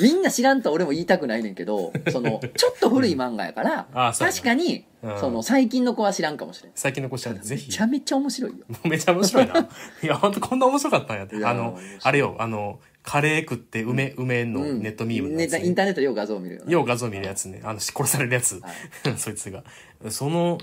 [0.00, 4.36] みんな知らんとは俺も言いたくないねんけど そのちょっと古い漫画やから、あそうやな。
[4.36, 5.20] 確かに、うん。
[5.20, 6.72] その最近の子は知らんかもしれん。
[6.74, 8.64] 最近の子したらぜめひちゃめちゃ面白いよ。
[8.84, 9.54] めちゃ面白いな。
[10.02, 11.36] いや本当こんな面白かったんやって。
[11.44, 14.82] あのあれよあのカレー食って梅、梅のうん。
[14.82, 17.60] ネットミームのやつ、ネタインターネットでよく画像を見るよねよう画像見るやつね。
[17.64, 18.72] あの殺されるやつ、はい。
[19.16, 19.64] そいつが。
[20.10, 20.58] その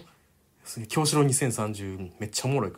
[0.88, 2.74] 京志郎2030めっちゃおもろい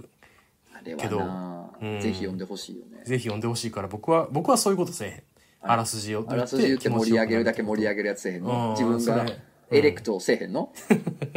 [0.73, 1.99] あれはけどな、うん。
[1.99, 3.03] ぜひ読んでほしいよね。
[3.03, 5.23] ぜひ読んでほしいから僕は僕はそういうことせえへん、
[5.61, 8.67] あらすじをあらすじ言って盛り上げるだけ盛り上げるやつせえへんの。
[8.67, 8.71] うん。
[8.71, 9.25] 自分が
[9.69, 10.71] エレクトをせえへんの？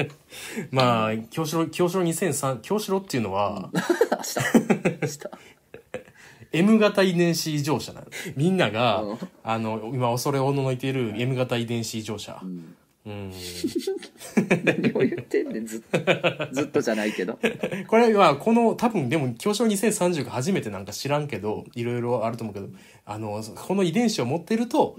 [0.70, 4.38] まあ京志郎京志郎2003京志郎っていうのは、 明日。
[5.02, 5.18] 明日。
[6.52, 8.06] M 型遺伝子異常者なの。
[8.36, 9.18] みんなが、うん。
[9.44, 12.74] あの今恐れおののいている M 型遺伝子異常者ん
[13.10, 13.32] うん。
[14.64, 15.98] 何を言ってんねんずっと。
[16.54, 17.38] ずっとじゃないけど。
[17.88, 22.68] これはこの多分でも京志郎2030が初めてなんか知らんけどいろいろあると思うけど
[23.04, 24.96] あのこの遺伝子を持ってると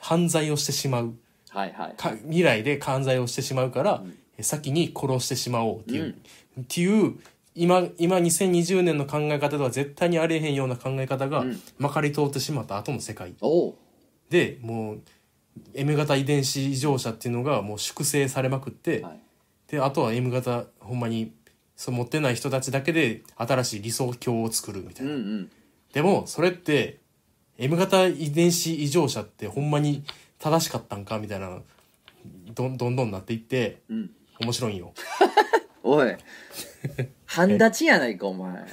[0.00, 1.14] 犯罪をしてしまう。
[1.48, 1.94] はいはい。
[1.96, 4.04] か未来で犯罪をしてしまうから、
[4.40, 6.14] 先に殺してしまおうっていう、
[6.60, 7.14] っていう
[7.54, 11.60] 今今2020年の考え方では絶対にありえへんような考え方がうん。
[11.78, 13.34] まかり通ってしまった後の世界。
[14.28, 15.00] でもう
[15.74, 19.20] M 型遺伝子異常者っていうのがもう粛清されまくって、はい。
[19.68, 21.32] であとは M 型ほんまに
[21.76, 25.50] そう持ってない人たちだけで新しい理想郷を作るみたいな、うんうん。
[25.92, 26.98] でもそれって
[27.58, 30.04] M 型遺伝子異常者ってほんまに
[30.38, 31.58] 正しかったんかみたいな
[32.54, 34.10] どんどんどんなっていってうん。
[34.38, 34.92] 面白いんよ。
[35.82, 36.14] おい。
[37.24, 38.66] 半立ちやないかお前。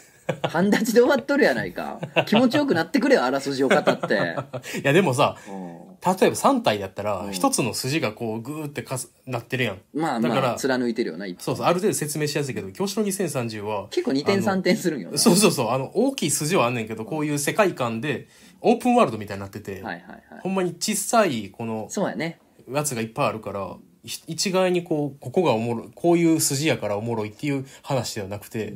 [0.43, 1.99] 半立ちで終わっとるやないか。
[2.25, 4.35] 気持ちよくなってくれよあらすじを語って。
[4.79, 7.31] いやでもさうん例えば3体だったらうん。
[7.31, 9.81] 一つの筋がこうグーってかすなってるやん。
[9.93, 18.27] まあだからまあ貫いてるよな一そうそうある程度説明しやすいけど京志郎2030は結構2点あの3点するんよなそうそうそうあの大きい筋はあんねんけどこういう世界観で
[18.61, 22.39] オープンワールドみたいになってて、はいはいはいほんまに小さいこのそうやね。
[22.69, 28.73] やつがいっぱいあるからひ一概にこうここがおもろいこういう筋やからおもろいっていう話ではなくて、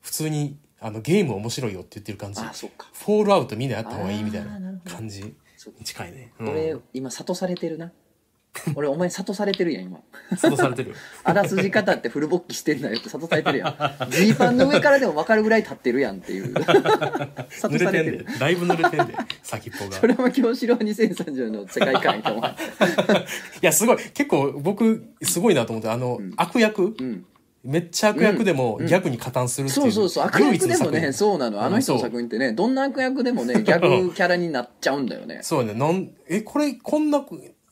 [0.00, 2.40] 普通にあのゲーム面白いよって言ってる感じ。
[2.40, 2.88] あそっか。
[2.92, 4.50] フォールアウトみんなやった方がいいみたいな
[4.84, 5.34] 感じ
[5.84, 7.92] 近いね、うん、俺今諭されてるな。
[8.76, 10.00] 俺お前諭されてるやん今。
[10.30, 10.90] 諭されてる。
[10.90, 14.10] よ あらすじ方ってフル勃起してんだよって諭されてるやん。
[14.10, 16.52] ジーパンの上からでも分かるぐらい立ってるやんっていう。
[16.54, 18.18] 濡諭されてる。
[18.18, 19.92] れてんでだいぶ濡れてんで先っぽが。
[19.92, 22.44] それも京志郎2030の世界観やと思う。
[22.44, 22.54] い
[23.62, 23.96] やすごい。
[24.12, 27.24] 結構僕すごいなと思ってあの、悪役うん
[27.64, 28.86] めっちゃ悪役でもうん。
[28.86, 30.24] ギャグに加担するっていう、そうそうそう。
[30.24, 31.62] 悪役でもねそうなの。
[31.62, 35.40] あの人の作品ってねどんな悪役でもね ギャグキャラになっちゃうんだよね。
[35.42, 35.74] そうね。
[35.74, 37.24] なんえこれこんな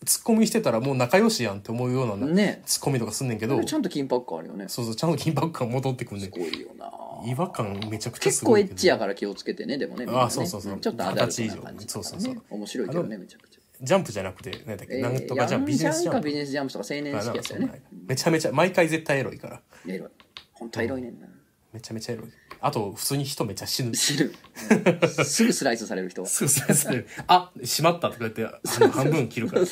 [0.05, 2.63] ツッコミしてたらもう仲良しやんって思うような、ね。
[2.65, 3.63] ツッコミとかすんねんけど。
[3.65, 4.69] ちゃんと緊迫感あるよね。
[4.69, 4.97] すそうそう。
[4.97, 6.91] ちゃんと緊迫感戻ってくんねんごいよな。
[7.27, 8.75] 違和感めちゃくちゃ結構エすごいけど。
[8.75, 10.13] ッチやから気をつけてねでもねね。
[10.15, 10.75] あそうそうそう。
[10.75, 11.77] んちょっとアダルトな感じとかね。
[11.81, 12.01] 二十歳以上。
[12.01, 12.43] そうそうそう。
[12.51, 13.50] 面白いけどねめちゃくちゃ
[13.83, 16.27] ジャンプじゃなくて何だっけ、えーなんとかじゃんビジネスジャンプ。
[16.27, 17.83] ビジネスジャンプとか青年あ式やったよね。
[18.07, 19.61] めちゃめちゃ毎回絶対エロいから。
[19.87, 20.09] エロい。
[20.53, 21.27] 本当はエロいねんな。
[21.73, 22.27] めちゃめちゃエロい。
[22.63, 23.95] あと普通に人めっちゃ死ぬ。
[23.95, 24.25] 死ぬ。
[24.27, 24.29] う
[25.07, 26.29] んすぐスライスされる人は。
[26.29, 27.07] すぐスライスされる。
[27.27, 29.63] あしまったとか言ってあの半分切るから。
[29.63, 29.69] いや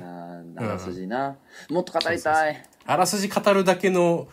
[0.00, 1.36] ーあらすじな。
[1.70, 2.62] もっと語りたい。
[2.84, 4.28] あらすじ語るだけの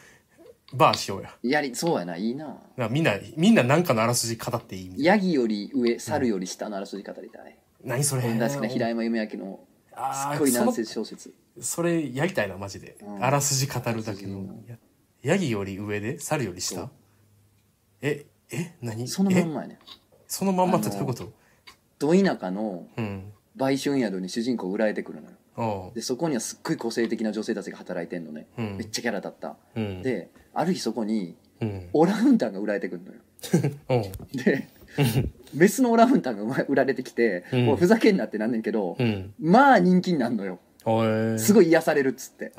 [0.73, 1.33] バーしようや。
[1.41, 2.17] やりそうやな。
[2.17, 2.55] いいな。
[2.77, 8.23] なみんなみんななんかのあらすじ語っていいヤギより上猿より下のあらすじ語りたい何それ。
[8.23, 9.59] 俺大好きな平山夢明の
[9.95, 11.33] すっごい難小説。
[11.59, 13.23] それやりたいなマジで、うん。
[13.23, 14.43] あらすじ語るだけの
[15.21, 16.89] ヤギより上で猿より下？
[18.01, 19.07] ええ何？
[19.07, 19.79] そのまんえまやね。
[20.27, 21.31] そのまんまってどういうこと？
[21.99, 23.31] ど田舎のうん。
[23.55, 25.35] 売春宿に主人公売られてくるのよ。
[25.55, 25.93] おう。
[25.93, 28.77] でそこにはすっごい個性的な女性たちが働いてんのね、うん。
[28.77, 30.01] めっちゃキャラ立った、うん。
[30.01, 31.89] である日そこにうん。
[31.93, 33.19] オランウータンが売られてくるのよ。
[34.33, 34.69] で
[35.53, 37.65] メスのオランウータンが 売られてきて、うん。
[37.65, 39.33] もうふざけんなってなんねんけど、うん。
[39.39, 40.59] まあ人気になるのよ。
[41.37, 42.51] すごい癒されるっつって。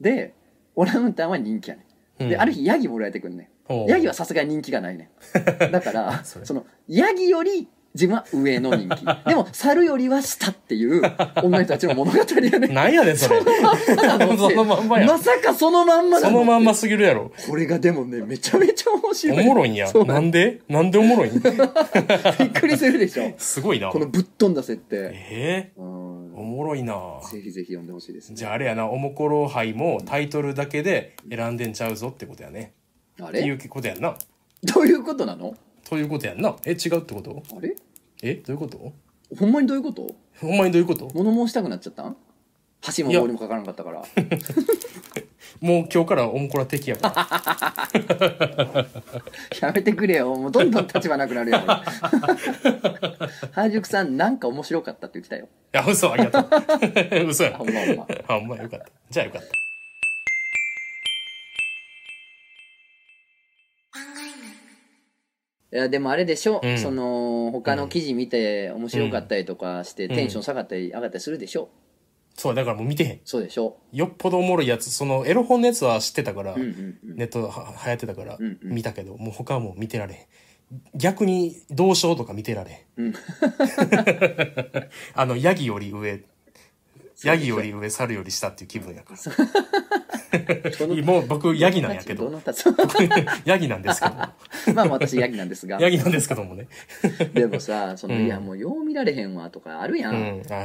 [0.00, 0.34] で
[0.74, 1.84] オランウータンは人気やね
[2.26, 2.28] ん。
[2.28, 2.40] で、うん。
[2.40, 3.86] ある日ヤギも売られてくるねん。
[3.86, 5.10] ヤギはさすがに人気がないね
[5.68, 5.70] ん。
[5.70, 6.46] だからそれ。
[6.46, 9.04] そのヤギより自分は上の人気。
[9.28, 11.02] でも猿よりは下っていう
[11.42, 12.24] 女の人たちの物語や
[12.60, 12.68] ね。
[12.68, 13.42] ん なんやねんそれ。
[13.42, 13.80] なのっ
[14.30, 14.36] て。
[14.38, 15.06] そのまんまや。
[15.06, 17.32] まさかそのまんまなそのまんますぎるやろ。
[17.48, 19.40] これがでもねめちゃめちゃ面白い。
[19.40, 19.92] おもろいんや。
[19.92, 20.98] なんでなんで？
[20.98, 21.32] おもろいん？
[21.32, 21.42] びっ
[22.52, 23.32] くりするでしょ。
[23.38, 23.88] すごいな。
[23.88, 25.10] このぶっ飛んだ設定。
[25.12, 26.34] えー、うん。
[26.36, 26.94] おもろいな。
[27.30, 28.36] ぜひぜひ読んでほしいですね。
[28.36, 32.72] じゃああれやなおもころ杯もタイトルだけで選んでんちゃうぞってことやね。
[33.20, 33.40] あれ？
[33.40, 34.14] っていうことやんな。
[34.62, 35.54] どういうことなの？
[35.88, 36.54] ということやんな。
[36.64, 37.42] え違うってこと？
[37.56, 37.74] あれ？
[38.22, 38.92] えどういうこと？
[39.38, 40.06] ほんまにどういうこと？
[40.40, 41.10] ほんまにどういうこと？
[41.14, 42.16] 物申したくなっちゃったん？
[42.96, 44.02] 橋も棒にもかからなかったから。
[45.60, 47.28] もう今日からおもこら敵やか
[47.92, 48.86] ら。
[49.60, 50.34] やめてくれよ。
[50.34, 51.58] もうどんどん立場なくなるよ。
[53.52, 55.48] 原宿さんなんか面白かったって言ってたよ。
[55.74, 56.48] いや嘘ありがと
[57.24, 57.26] う。
[57.28, 57.58] 嘘や。
[57.58, 58.06] ほんまほんま。
[58.28, 58.86] あほんまよかった。
[59.10, 59.48] じゃあよかった
[65.72, 66.78] いやでもあれでしょ、うん。
[66.78, 70.14] その他の記事見て面白かったりとかして、うん。
[70.14, 71.68] テンション下がったり上がったりするでしょ。
[72.34, 73.20] そうだからもう見てへん。
[73.24, 73.76] そうでしょ。
[73.92, 77.16] よっぽどおもろいやつそのエロ本のやつは知ってたから、うんうんうん。
[77.16, 78.74] ネットは流行ってたからうんうん。
[78.74, 80.20] 見たけど、もう他はもう見てられへん。
[80.94, 83.14] 逆に同賞とか見てられへん、うん。
[85.14, 86.22] あのヤギより上
[87.24, 89.99] ヤギより上猿より下っていう気分やから
[91.04, 92.30] もう僕ヤギなんやけど。
[92.30, 92.40] ど
[93.44, 94.14] ヤギなんですけど。
[94.74, 95.80] まあ私ヤギなんですが。
[95.80, 96.68] ヤギなんですけどもね。
[97.32, 98.26] でもさその、うん。
[98.26, 100.16] いやもうよう見られへんわとかあるやん、う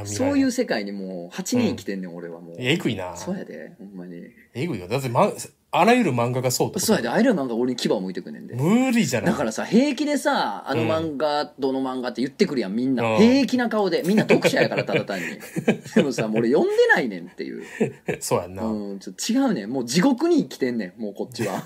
[0.02, 0.06] ん。
[0.06, 2.56] そういう世界にもう8人生きてんねん、俺はもう。
[2.58, 3.16] えぐいな。
[3.16, 4.22] そうやでほんまに。
[4.54, 4.88] えぐいよ。
[4.88, 5.32] だって、ま、
[5.78, 6.86] あらゆる漫画がそうってこと？
[6.86, 7.08] そうやで。
[7.08, 8.54] アイルマンが俺に牙を向いてくんねんで。
[8.54, 9.30] 無理じゃない？
[9.32, 13.16] だからさ平気でさあの漫画、どの漫画って言ってくるやんみんな、うん。
[13.18, 14.02] 平気な顔で。
[14.06, 15.26] みんな読者やからただ単に。
[15.94, 17.64] でもさもう俺読んでないねんっていう。
[18.20, 19.70] そうやんな、うん、ちょっと違うねん。
[19.70, 21.62] もう地獄に生きてんねんもうこっちは。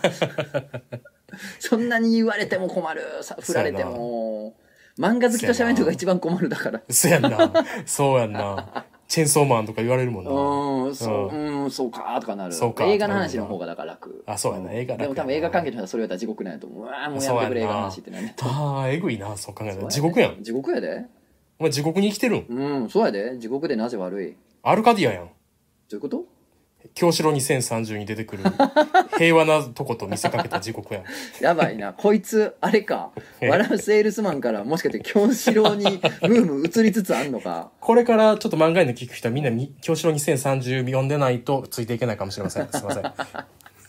[1.60, 3.02] そんなに言われても困る。
[3.22, 4.54] さ振られても。
[4.98, 6.82] 漫画好きと喋るのが一番困るだから。
[6.90, 7.52] そうやんな。
[7.86, 11.70] そうやんなチェンソーマンとか言われるもんな、うんそううん。
[11.70, 12.52] そうかとかなる。
[12.54, 12.86] そうか。
[12.86, 14.22] 映画の話の方がだから楽。
[14.24, 14.72] あそうやな。
[14.72, 16.84] 映画でも多分映画関係の人はそれやったら地獄なんやと思う。
[16.84, 19.88] うわーもうやめてくれ映画の話ってなねああえぐいなそう考えたら。
[19.88, 20.42] 地獄やん。
[20.44, 21.06] 地獄やで。
[21.58, 22.46] お前地獄に生きてるん？
[22.48, 23.36] うんそうやで。
[23.38, 24.30] 地獄でなぜ悪い？
[24.30, 25.24] どアルカディアやん。
[25.24, 25.28] う
[25.92, 26.24] いうこと？
[26.94, 28.44] 京城2030に出てくる
[29.18, 31.04] 平和なとこと見せかけた地獄やん。
[31.40, 31.92] やばいな。
[31.92, 33.10] こいつあれか。
[33.40, 33.48] え？
[33.48, 37.70] 笑うセールスマンからもしかして京志郎にムーム移りつつあんのか。
[37.80, 42.68] これからちょっと漫画への聞く人はみんなみ京城2030読んでないとついていけないかもしれません。
[42.70, 43.12] すいません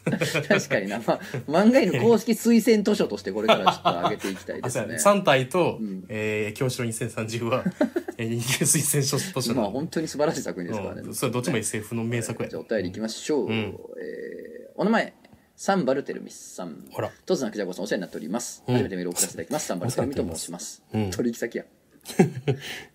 [0.48, 4.96] 確かにな、まあ、漫画への公式推薦図書としてこれからちょっと上げていきたいですね。
[4.96, 5.22] あそうやね。
[5.22, 6.04] 3体と、ん。
[6.10, 7.64] えー京城2030は、
[8.18, 12.50] えー、人気推薦書図書まあ本当に素晴らしい作品ですからね、うん、それどっちも SF の名作や。
[12.50, 13.52] じゃあお便りいきましょう、ん。
[13.52, 15.14] えーお名前。
[15.56, 16.88] サンバルテルミスさん。
[16.90, 17.12] ほら。
[17.24, 18.76] とつなくじゃこさんお世話になっております、うん。
[18.76, 19.68] 初めてメールを送らせていただきます。
[19.68, 21.12] サンバルテルミと申します、うん。
[21.12, 21.66] 取引先や、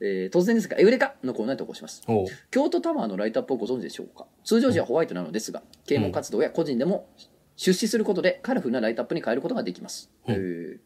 [0.01, 2.03] えー突然ですが「エウレカ」のコーナーに投稿します。
[2.51, 4.27] 京都タワーのライトアップをご存知でしょうか？
[4.45, 7.09] 通常時はホワイトなのですが啓蒙活動や個人でも
[7.57, 10.33] 出資することでカラフルなライトアップに変えることができます、う。
[10.33, 10.79] んえー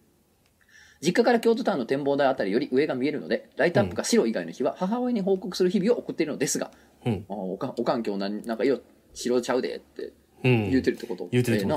[1.03, 6.71] 実家から京都タワーの展望台あたりより上が見えるのでライトアップが白以外の日は母親に報告する日々を送っているのですが、
[7.07, 7.25] うん。
[7.27, 8.83] あおかおかん今日なんなんか色
[9.15, 10.13] 白ちゃうでって
[10.45, 10.71] うん。
[10.71, 11.77] 言うてるってこと、言うてるってこと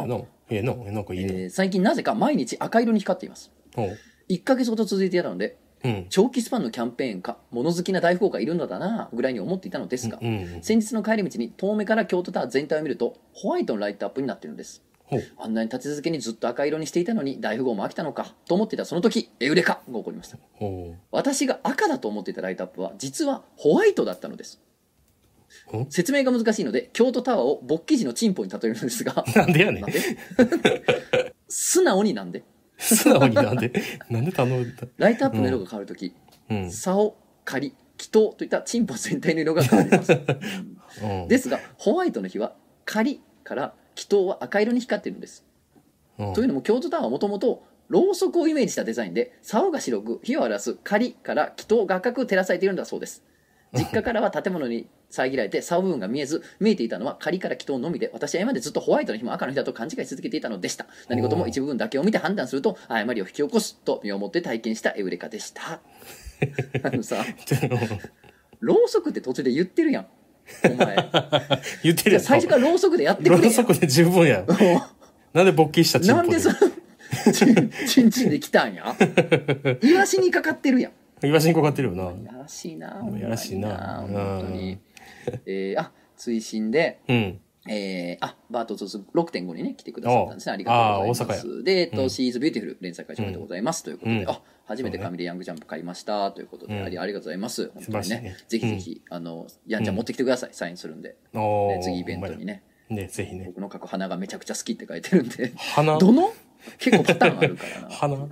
[0.50, 3.50] えーなええなんかいいね、えー最近なぜか毎日赤色に光っています。
[3.78, 3.98] おう。
[4.28, 6.06] 1ヶ月ほど続いていたのでうん。
[6.10, 14.84] 長期スパンのキャンペーンか物好きな大富豪がいるのだなぐらいに思っていたのですが、うん先日の帰り道に遠目から京都タワー全体を見るとホワイトのライトアップになっているのです。
[15.38, 20.38] あんなに立て続けにずっと赤色にしていたのに大富豪も飽きたのかと思っていたその時エウレカが起こりました。
[20.54, 24.62] ほ私が赤だと思っていたライトアップは実はホワイトだったのです。
[25.78, 29.24] ん説明が難しいので京都タワーを勃起時のチンポに例えるのですが。
[29.28, 29.86] うなんでやねん。
[31.48, 32.44] 素直になんで？
[32.84, 33.74] 素直になんで
[34.10, 34.88] なんで頼んだ？
[34.98, 36.14] ライトアップの色が変わるとき、
[36.50, 36.72] うん。
[36.72, 37.16] 竿
[37.46, 40.12] 仮気筒といったチンポ全体の色が変わります。
[41.04, 41.28] うん。
[41.28, 45.46] ですがホワイトの日は仮から気筒は赤色に光っているんです。
[46.18, 46.34] うん。
[46.34, 53.24] というのも京都タワーはもともとろうそくをイメージしたデザインで竿が白く火を荒らす仮から気筒が赤く照らされているんだそうです。
[53.74, 60.88] 実家からは建物に遮られて竿部分が見えず見えていたのは仮から気筒のみで私は今までずっとホワイトの日も赤の日だと勘違いし続けていたのでした。
[61.08, 65.82] 何事も一部分だけを見て判断すると誤りを引き起こすと身をもって体験したエウレカでした。
[66.84, 67.24] あのさ
[68.60, 70.08] ろうそくって途中で言ってるやん
[70.66, 70.96] お前。
[71.84, 72.24] 言ってるやん。
[72.24, 74.48] 最初からろうそくでやってくれやろうそくで十分やん。
[75.32, 76.56] なんで勃起したチンポでなんでその
[77.32, 78.96] チンチンチンで来たんや？
[79.82, 80.92] イワシにかかってるやん。
[81.28, 82.04] イワシにかかってるよな。
[82.04, 84.04] やらしいなやらしいな。
[84.08, 84.78] 本当に
[85.46, 87.40] えー、あ追伸でうん。
[87.66, 90.54] えー、あバートツー6.5にね来てくださったんですね。
[90.54, 91.64] ありがとうございます。
[91.64, 92.10] で、えっとうん。
[92.10, 94.30] She's Beautiful 連載快調おめでとうございます、ということで、うん。
[94.30, 96.32] あ初めて紙でヤングジャンプ買いました。
[96.34, 96.84] ということで、うん。
[96.84, 97.72] ありありがとうございます。
[97.74, 101.16] 本当にねぜひぜひ、あのヤンジャン持ってきてください、サインするんで、
[101.82, 102.64] 次イベントにね。
[102.90, 103.46] ねぜひね。
[103.46, 105.54] 僕の書く花がめちゃくちゃ好きって書いてるんで。
[105.56, 105.98] 花？
[105.98, 106.34] どの？
[106.80, 107.90] 結構パターンあるからな。
[107.90, 108.16] 花？
[108.16, 108.30] うん。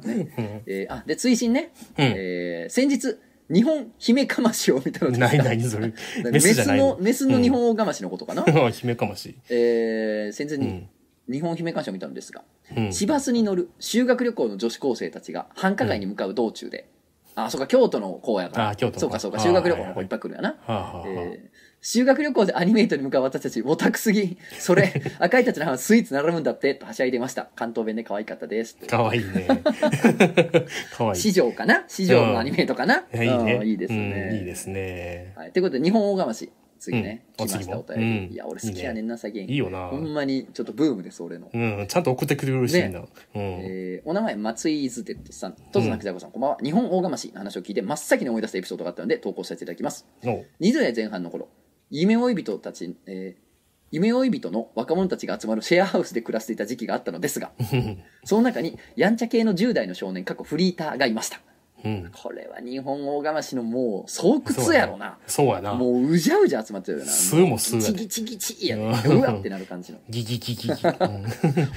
[0.65, 2.03] えーあで追伸ね、うん。
[2.03, 3.17] えー先日
[3.51, 5.93] 日本姫かましを見たのですがないないそれ。
[6.23, 6.97] メメススじゃないの。
[6.99, 9.35] メスの日本大釜しのことかな、姫かまし。
[9.49, 10.89] えー先日にうん。
[11.29, 12.43] 日本姫かましを見たのですが、
[12.75, 12.93] うん。
[12.93, 16.89] 市バスに乗る修学旅行の女子高生たちが繁華街に向かう道中で、
[17.35, 18.69] あそうか京都の子やから。
[18.69, 19.37] あ京都そうかそうか。
[19.37, 24.37] あ修学旅行の子いっぱい来るやな、はえー修学旅行でアニメイトに向かう私たちオタクすぎ。
[24.59, 27.49] それ 赤いたちの花はスイーツ並ぶんだってとはしゃいでました。
[27.55, 29.47] 関東弁で可愛かったですかわいいね。
[30.95, 31.17] かわい。
[31.17, 31.83] い市場かな？
[31.87, 33.53] 市場のアニメイトかな、いやいいね。
[33.55, 35.33] うんいいですね、うんいいですね。
[35.35, 37.47] はい、ということで日本大釜し次ね、うん。
[37.47, 38.33] 来ましたお便り、うん。
[38.33, 39.87] いや俺好きやねんな最近いいよな。
[39.89, 41.85] ほんまにちょっとブームです俺の、うん。
[41.87, 42.99] ちゃんと送ってくれるしいな。
[42.99, 43.07] うん。
[43.35, 45.53] えーお名前松井ズテッドさん。
[45.53, 46.57] とずなきざこさん、こんばんは。
[46.63, 50.07] 日本大釜しの話を聞いて真っ先に思い出したエピソードがあったので投稿させていただきます。
[50.25, 50.45] おう。
[50.59, 51.47] 20代前半の頃
[51.91, 53.51] 夢追い人たち、えー
[53.93, 57.51] 夢追い人の若者たちが集まるシェアハウスで暮らしていた時期があったのですが
[58.23, 61.41] その中にやんちゃ系の10代の少年過去フリーターがいました
[61.83, 62.11] うん。
[62.13, 65.17] これは日本大釜しのもう巣窟やろな。
[65.27, 65.61] そうや。
[65.61, 65.73] な。
[65.73, 67.11] もううじゃうじゃ集まってるよな。
[67.11, 67.85] 巣も巣やで。
[67.87, 69.99] チギチギチギやねうわってなる感じの。
[70.09, 70.73] ギギギギギ。
[70.73, 71.03] う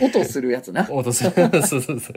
[0.02, 0.04] ん。
[0.06, 1.30] 音するやつな、 音する。
[1.66, 2.16] そうそうそう。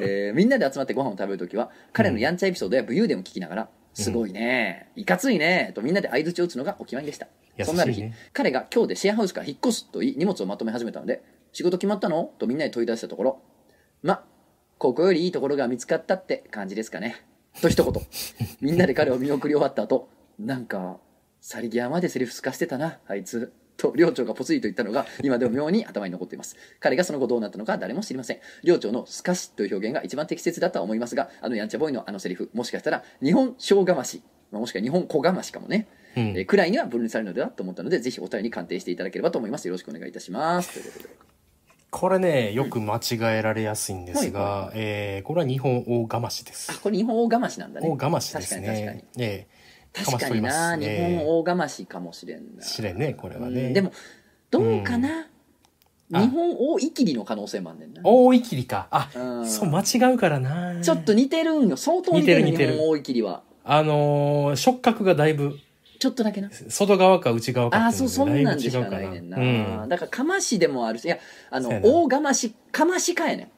[0.00, 7.28] えーみんなで集まってご飯を食べるときは彼のやんちゃエピソードや武勇伝を聞きながら「すごいねいかついね」とみんなで相槌を打つのがお決まりでした。
[7.64, 13.40] そんなある日彼が今日でシェアハウスから引っ越すと言い荷物をまとめ始めたので「仕事決まったの?」とみんなで問い出したところ
[14.02, 14.24] 「ま
[14.84, 17.16] ここよりいいところが見つかったって感じですかね」
[17.62, 18.02] と一言。
[18.60, 20.10] みんなで彼を見送り終わった後。
[20.38, 20.98] なんか
[21.40, 22.98] 去り際までセリフすかしてたな。
[23.06, 23.50] あいつ。
[23.78, 26.56] と寮長がポツリと言ったのが今でも妙に頭に残っています。
[26.80, 28.40] 彼がその後どうなったのか誰も知りません。
[28.62, 36.22] 寮長の「すかし」という表現が一番適切だとは思いますがあのやんちゃボーイのあのセリフもしかしたら日本小がましまあもしくは日本小がましかもね、うん。
[36.36, 39.66] えーくらいには分類されるのではと思ったのでぜひお便りに鑑定していただければと思います。
[39.66, 40.74] よろしくお願いいたします。
[40.74, 41.33] ということで
[41.96, 44.72] これねよく間違えられやすいんですはいはい。
[44.74, 46.72] えーこれは日本大釜しです。
[46.72, 47.88] あこれ日本大がましなんだね。
[47.88, 48.98] 大釜しです確かに確かに。
[48.98, 50.04] ねええ。
[50.04, 52.64] 確かにな、日本大がましかもしれんな。
[52.64, 53.72] 知れんねこれはうねん。
[53.72, 53.92] でも
[54.50, 55.28] どうかな、
[56.12, 56.20] あ。
[56.20, 58.00] 日本大いきりの可能性もあんねんな。
[58.02, 58.88] 大いきりか。
[58.90, 59.46] あうん。
[59.46, 60.80] そう間違うからな。
[60.82, 61.76] ちょっと似てるんよ。
[61.76, 62.72] 相当似てる似てる似てる。
[62.72, 63.44] 日本大いきりは。
[63.62, 65.58] あのー触覚がだいぶ
[66.04, 66.50] ちょっとだけな。
[66.68, 69.88] 外側か内側かああそううそんないんでしかなないねんな、うん。
[69.88, 71.16] だからかましでもあるしいや
[71.50, 73.48] あの大がましかましかやねん。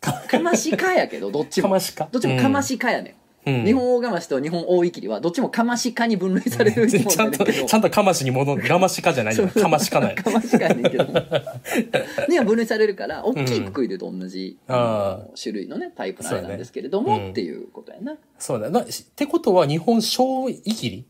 [0.00, 1.68] かましかやけどどっちも。
[1.68, 3.64] かましかどっちもかましかやねん、うん。
[3.66, 9.48] 日本大がましと日本大いきりはどっちもかましかに分類される生きちゃんとちゃんとかましに戻るがましかじゃないよ。
[9.48, 10.14] かましかない。
[10.14, 11.04] かましかやねんけど。
[12.26, 15.30] に は分類されるから大きいくくりでと同じ、うん。
[15.38, 17.30] 種類のねタイプのあれなんですけれども、ね。
[17.32, 18.16] っていうことやな。
[18.38, 18.80] そうだな。
[18.80, 21.04] ってことは日本小いきり？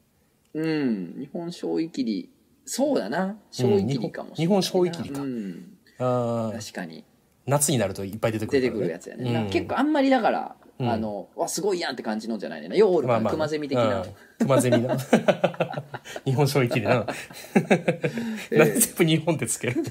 [0.54, 1.14] うん。
[1.18, 2.30] 日本小いきり
[2.64, 3.38] そうだな。
[3.50, 5.22] 小いきりかもしれないな、日本小いきりか。
[5.22, 7.04] うん、確かに。
[7.46, 8.86] 夏になるといっぱい出てく出てるからね。
[8.86, 9.50] くるやつやね、うん。
[9.50, 10.90] 結構あんまりだから、うん。
[10.90, 12.68] あのわすごいやんって感じのじゃないね。
[12.68, 14.08] んなようおるから熊ゼミ的な、うん。
[14.40, 14.96] 熊ゼミな
[16.24, 19.82] 日本書域でな、 なんで全部日本ってつける？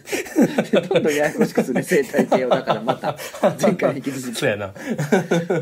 [0.90, 3.18] どんどんややこしくする生態系をだからまた
[3.62, 4.40] 前回に引き続き。
[4.40, 4.74] そうやな。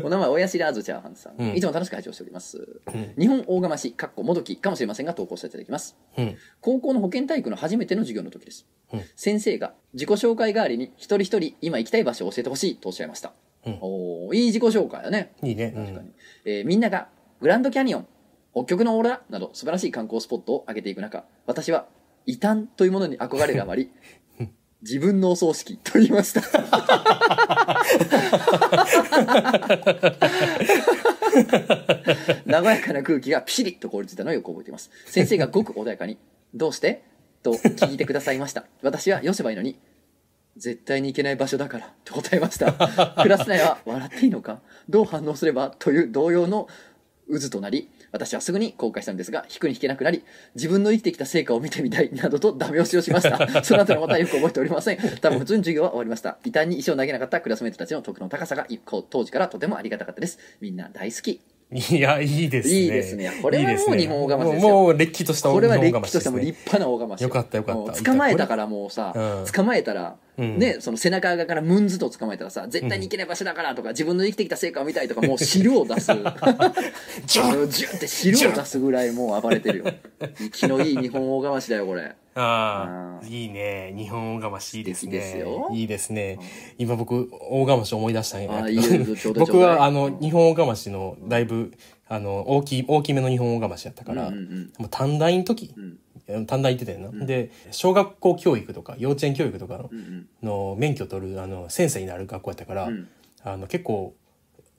[0.02, 1.56] お名前親知らずチャーハンさん、うん。
[1.56, 2.80] いつも楽しく拝聴しております、
[3.18, 5.96] 日本大釜市かっこもどきかもしれませんが投稿させていただきます。
[6.18, 6.36] うん。
[6.60, 13.32] 高校の保健体育の初めての授業の時です、うん先生が自己紹介代わりに一人一人今行きたい場所を教えてほしいとおっしゃいました、
[13.66, 13.78] うん。
[13.80, 15.32] おーいい自己紹介だね。
[15.42, 16.08] いいね、う確かに。
[16.08, 16.12] ん、
[16.44, 17.08] えーみんなが
[17.40, 18.06] グランドキャニオン
[18.52, 21.86] 北極のオーロラなど素晴らしい観光スポットを挙げていく中私は
[22.26, 23.90] 異端というものに憧れがあまり
[24.82, 26.40] 自分のお葬式と言いました。
[32.46, 34.90] 和やかな空気がピシリと凍りついたのをよく覚えています。
[35.06, 36.18] 先生がごく穏やかに
[36.54, 37.02] 「どうして?」
[37.42, 38.64] と聞いてくださいました。
[38.82, 39.78] 私はよせばいいのに
[40.56, 42.72] 絶対に行けない場所だからと答えました。
[43.22, 44.60] クラス内は笑っていいのか？
[44.88, 46.68] どう反応すればという動揺の
[47.30, 50.24] 渦となり私はすぐに後悔したんですが引くに引けなくなり
[50.56, 53.38] 自分の生きてきた成果を見てみたいなどとダメ押しをしました。
[53.62, 54.98] その後のまたよく覚えておりません。
[55.20, 56.38] 多分普通に授業は終わりました。
[56.44, 60.38] 異端に石を投げなかったクラスメートたちの徳の高さが一個当時からとてもありがたかったです。
[60.60, 61.40] みんな大好き。
[61.72, 62.74] いやいいですね。
[62.74, 63.30] いいですね。
[63.40, 64.60] これはもう日本大釜ですよ。
[64.60, 67.28] もうもうれっきとしたこれはれっきとした立派な大釜しよ。
[67.28, 67.92] かったよかった。
[68.02, 69.44] 捕まえたからもうさ、うん。
[69.52, 70.58] 捕まえたら、うん。
[70.58, 76.06] ねその背中側からムンズと捕まえたらさ絶対に行けない場所だからとか、自分の生きてきた成果を見たいとかもう汁を出す。
[77.26, 79.84] ジュッあのジュッて汁を出すぐらいもう暴れてるよ。
[80.52, 83.28] 気のいい日本大釜しだよこれああ、うん。
[83.28, 83.92] いいね。
[83.96, 85.20] 日本大釜しいいですね。
[85.20, 85.68] すよ。
[85.72, 86.38] いいですね。
[86.78, 91.72] 今僕、大釜し思い出したんやあーいいよちょうど 僕は、あの、日本大釜しの、だいぶ、
[92.08, 95.74] あの、大きい、大きめの日本大釜しやったから、うんうん短大の時、
[96.46, 100.28] 短大行ってたよな、で、小学校教育とか、幼稚園教育とかの,、うんうん。
[100.42, 103.08] の免許取る、あの、先生になる学校やったから、うん。
[103.42, 104.14] あの、結構、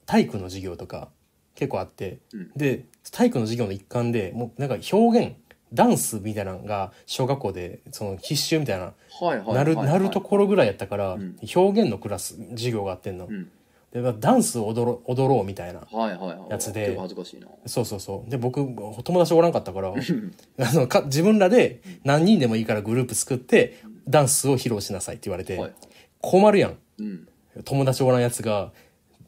[0.05, 1.09] 体育の授業とか、
[1.55, 2.51] 結構あって、うん。
[2.55, 5.35] で、体育の授業の一環で、もうなんか表現、
[5.73, 9.85] ダンスみたいなのが小学校でその必修みたいなはいはいはいなるはい。
[9.87, 11.37] なるところぐらいやったから、ん。
[11.55, 13.49] 表現のクラス授業があってんの、うん。
[13.93, 16.87] でまあダンスを踊ろ踊ろうみたいなはいはいはいやつで。
[16.87, 17.47] 結構恥ずかしいな。
[17.65, 18.29] そうそうそう。
[18.29, 18.59] で僕
[19.03, 25.73] 友達おらんかったから あのか自分らで何人でもいいからグループ作ってダンスを披露しなさいって言われて、はい。
[26.21, 26.77] 困るやん。
[26.99, 27.27] うん。
[27.63, 28.71] 友達おらんやつが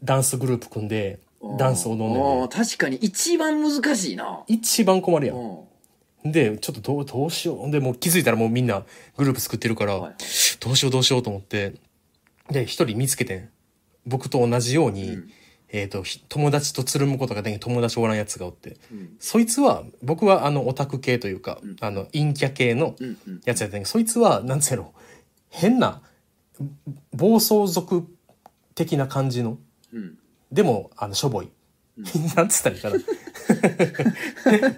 [0.03, 1.19] ダンスグループ組んで
[1.57, 2.09] ダンス踊んねん
[2.43, 4.43] あでー確かに一番難しいな。
[4.47, 5.59] 一番困るやん
[6.25, 7.71] で、ちょっとどう、どうしよう。
[7.71, 8.83] で、もう気づいたらもうみんな
[9.17, 10.15] グループ作ってるから、はい。
[10.59, 11.73] どうしようどうしようと思って、
[12.49, 13.49] で、一人見つけてん。
[14.05, 15.17] 僕と同じように、
[15.69, 19.15] えっ、と、ひ友達とつるむことができん友達おらんやつがおって、ん。
[19.19, 24.93] そいつは、僕はあの、オタク系というか、あの、陰キャ系のうんうんやつやったんやけど、そいつは、なんつうやろ、
[25.49, 26.01] 変な、
[27.11, 28.07] 暴走族
[28.75, 29.57] 的な感じの、
[29.91, 30.17] うん。
[30.51, 31.49] でも、あの、しょぼい。
[32.35, 32.97] なんつったらいいかな。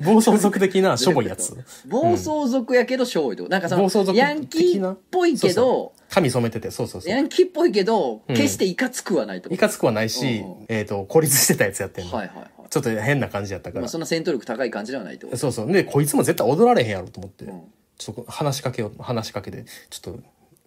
[0.06, 1.56] 暴走族的なしょぼいやつ。
[1.88, 7.12] 暴走族やけどしょういとなんかその暴走族ヤンキーっぽいけど髪染めてて、そうそうそう。
[7.12, 12.12] ヤンキーっぽいけどうん決していかつくはないといかつくはないしうんうん、えっ、と、孤立してたやつやってんの。
[12.12, 13.82] はいはいはいちょっと変な感じやったから。
[13.82, 15.72] まあそんな戦闘力高い感じではないってことそうそう。
[15.72, 17.62] で、こいつも絶対踊られへんやろと思って、ん
[17.98, 20.20] ちょっと話しかけよう、話しかけて、ちょっと、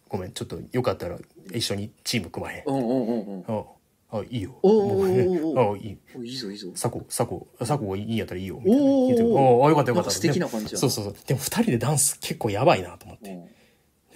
[0.09, 1.19] ごめん、ちょっとよかったら
[1.53, 2.63] 一緒にチーム組まへん。
[2.65, 3.65] うんうんうんうんあ、
[4.11, 4.59] あ、いいよ。
[4.63, 5.99] おーおあ、いい。
[6.17, 6.69] おいいぞいいぞ。
[6.75, 8.61] サコ、サコ、サコがいいんやったらいいよ。
[8.65, 9.69] おおー。
[9.69, 10.11] よかったよかった。
[10.11, 11.15] 素敵な感じそうそうそう。
[11.27, 13.39] でも二人でダンス結構やばいなと思って。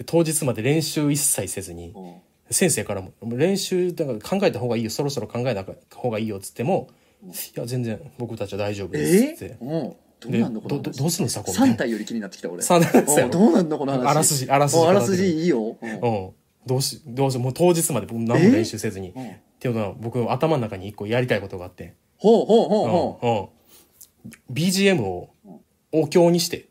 [0.05, 2.13] 当日まで練習一切せずに、うん。
[2.49, 5.65] 先生からも「練習だから考えた方がいいよそろそろ考えた
[5.95, 6.89] 方がいいよ」っつっても
[7.23, 7.27] 「い
[7.59, 9.57] や全然僕たちは大丈夫です」って。
[9.59, 11.75] どうでなんのこのどどうするのさこみたいな。
[11.75, 12.63] 3体より気になってきた俺。
[12.63, 14.07] 三体どうなんのこの話？
[14.09, 15.77] あらすじあらすじおあらすじいいよ。
[15.81, 15.89] うん。
[15.89, 15.99] うん。
[16.65, 19.31] どうしどうしもう当日まで僕何も練習せずに、うん
[19.63, 23.25] っていうのは僕頭の中に一個やりたいことがあって、ほうほうほうほう。
[23.25, 25.29] うんうん、BGM を
[25.93, 26.67] お経にして。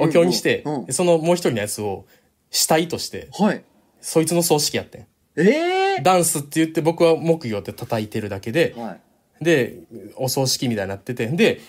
[0.00, 0.92] お経にして、うん。
[0.92, 2.06] そのもう一人のやつを
[2.50, 3.62] 死体としてはい。
[4.00, 5.06] そいつの葬式やってん。
[5.36, 8.98] ええダンスって言って僕は木魚って叩いてるだけで、は
[9.40, 9.44] い。
[9.44, 9.84] で、
[10.16, 11.60] お葬式みたいになってて、で、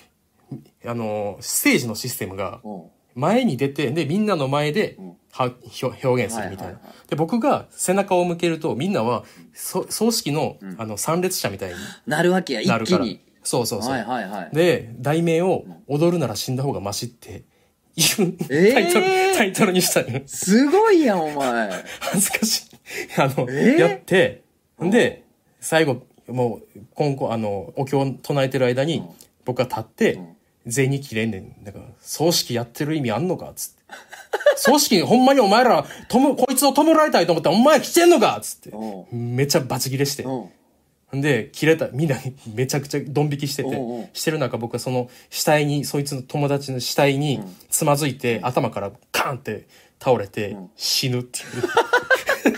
[0.87, 2.81] あの、ステージのシステムがうん。
[3.13, 5.07] 前に出て、で、みんなの前でん。
[5.07, 6.79] はひょ表現するみたいな。
[7.09, 9.23] で、僕が背中を向けると、みんなは、
[9.53, 11.75] そ葬式の、あの、参列者みたいに
[12.05, 13.05] なるわけやなるから。
[13.05, 13.91] 一気にそうそうそう。
[13.91, 20.21] はいはいはいで、題名を、踊るなら死んだ方がマシって、いう、えータイトル、タイトルにしたのよ。
[20.25, 22.65] すごいやんお前恥ずかしい。
[23.17, 24.43] あの、えーやって、
[24.79, 25.23] で、
[25.59, 29.03] 最後、もう、今後、あの、お経を唱えてる間に、
[29.45, 30.19] 僕が立って、
[30.65, 31.63] 全に切れんねん。
[31.63, 33.77] だから、葬式やってる意味あんのかつって。
[34.55, 38.39] 葬式ほんまにお前ら、とも、こいつを弔いたいと思ってお前来てんのか？
[38.41, 38.69] つって。
[38.73, 39.07] お。
[39.11, 40.25] めっちゃバチ切れして。
[41.13, 42.17] で、切れた、みんな
[42.53, 49.67] めちゃくちゃドン引きしててしてる中僕はその死体に、そいつの友達の死体につまずいて、頭からカーンって
[49.99, 51.47] 倒れて、死ぬっていう。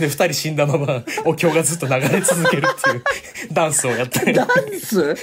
[0.00, 3.04] で、二人死んだまま、お経がずっと流れ続けるっていう
[3.52, 4.32] ダンスをやって。
[4.32, 4.48] ダン
[4.78, 5.14] ス？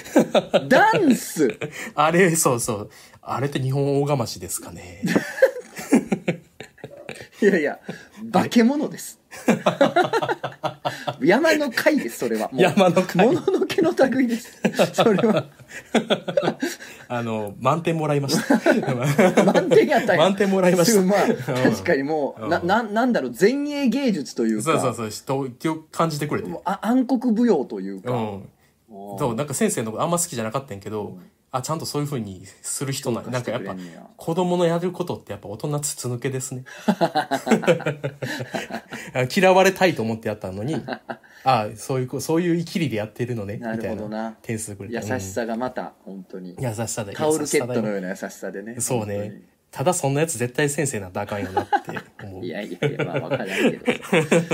[0.67, 1.57] ダンス？
[1.95, 2.89] あれ、そうそう。
[3.21, 5.01] あれって日本大釜しですかね。
[7.41, 7.80] いやいや、
[8.32, 9.19] 化け物です。
[11.21, 12.49] 山の貝です、それは。
[12.53, 14.59] 山の貝もののけの類です。
[14.93, 15.45] それは。
[17.09, 18.55] あの、満点もらいました。
[19.45, 20.23] 満点やったんや。
[20.23, 21.01] 満点もらいました。
[21.01, 21.27] まあ、
[21.69, 25.05] 確かにもう、な、ななんだろう、前衛芸術というか、そうそうそ
[25.45, 26.49] う、人を感じてくれて。
[26.65, 28.43] あ暗黒舞踊というか、うん。
[29.17, 31.17] そう、なんか先生のあんま好きじゃなかったんやけど、
[31.51, 33.75] あ、ちゃんとそういう風にする人なんなんかやっぱ
[34.17, 36.65] 子供のやることってやっぱ大人筒抜けですね。
[39.35, 40.75] 嫌われたいと思ってやったのに、
[41.43, 44.95] あそういうこ、そういう生きりでやってるのね、みなるたいほどなな点数くれて。
[44.95, 46.63] 優しさがまた、本当にうん。
[46.63, 48.79] 優しさだよタオルケットのよような優しさでね。
[48.79, 49.41] そうね。
[49.71, 52.45] ただそんなやつ絶対先生なんてあかんよなって思う。
[52.45, 53.93] いやいやいや、まあわからないけ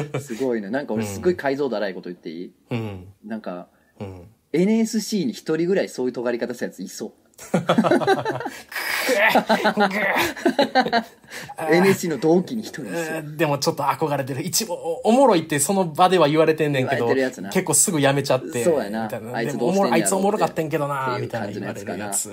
[0.09, 0.19] ど。
[0.19, 0.69] すごいね。
[0.69, 3.07] なんか俺すごい解像度荒いこと言っていい、うん。
[3.25, 3.67] なんか、
[3.99, 4.27] うん。
[4.53, 7.11] NSC に一人ぐらいそういう尖り方したやついそう。
[11.57, 12.95] NSC の同期に一人いそう。
[12.95, 14.41] えーでもちょっと憧れてる。
[14.41, 18.63] 一応、おもろいってその場では言われてんねんけど結構すぐやめちゃって。
[18.63, 19.57] そうやなあいつ
[19.91, 22.31] あいつおもろかったんけどなみたいな感じ言われるやつ。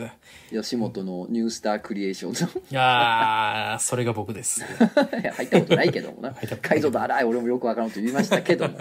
[0.52, 2.62] い吉本のニュースタークリエーションの。
[2.70, 4.60] やー、それが僕です。
[5.22, 8.78] いや入ったことないけどもな 解像度荒い俺もよくわからんと言いましたけども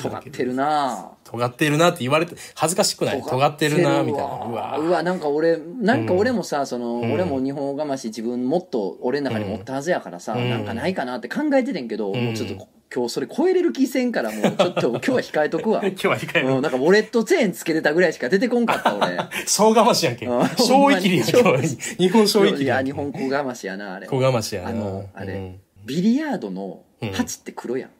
[0.00, 4.46] 尖ってるな尖ってるなって言われて、恥ずかしくない尖ってるなみたいな。
[4.46, 16.48] うわうわなんか俺なんか俺もさ、その俺も日本語がまし自分もっと俺の中に持ったはずやからさ、んなんかないかなって考えててんけど、もうちょっと今日それ超えれる気せんから もうちょっと今日は控えとくわ 今日は控える。
[16.48, 20.26] うん、なんかウォレットチェーンつけてたぐらいしか出てこんかった俺 小がましやんけ。
[20.26, 21.26] うん小生きりやん。
[21.26, 22.82] 日本小生きりいや。
[22.82, 24.68] 日本語がましやなあれ小がましやな。
[24.68, 26.82] あのあれ、うんビリヤードの
[27.14, 27.90] 鉢って黒やん、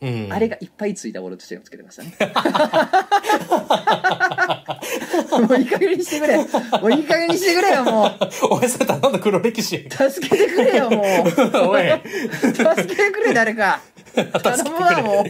[0.00, 0.32] うん。
[0.32, 2.16] あれがいっぱいついたウォレットチェーンをつけてましたね
[5.30, 6.36] もういい加減にしてくれ。
[6.36, 6.44] も
[6.84, 8.18] ういい加減にしてくれよもう。
[8.50, 9.88] お前それ頼んだ黒歴史。
[9.90, 11.68] 助けてくれよもう。
[11.70, 11.82] おい。
[12.40, 13.80] 助けてくれ誰か。
[14.14, 15.24] 頼むわもう。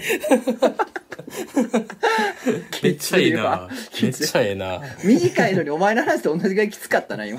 [2.82, 3.68] めっちゃいいな。
[3.92, 4.80] きめっちゃええな。
[5.02, 7.38] 短いのにお前の話と同じぐらいきつかったな今。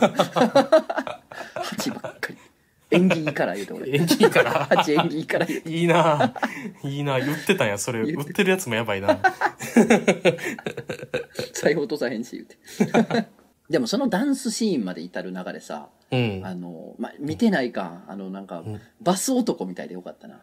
[1.54, 2.38] 鉢ばっかり
[2.92, 4.66] 縁起いいから言うて俺演技いいから。
[4.66, 6.34] 鉢縁起いいから言うていいな。
[6.84, 7.20] いいな。
[7.20, 8.06] 言ってたんや、それ。
[8.06, 9.20] 言売ってるやつもやばいな。
[11.54, 12.58] 財布落とさへんし言うて
[13.70, 16.42] でもそのダンスシーンまで至る流れさうん。
[16.44, 18.64] あの、ま、見てないかあのなんか、
[19.02, 20.40] バス男みたいでよかったな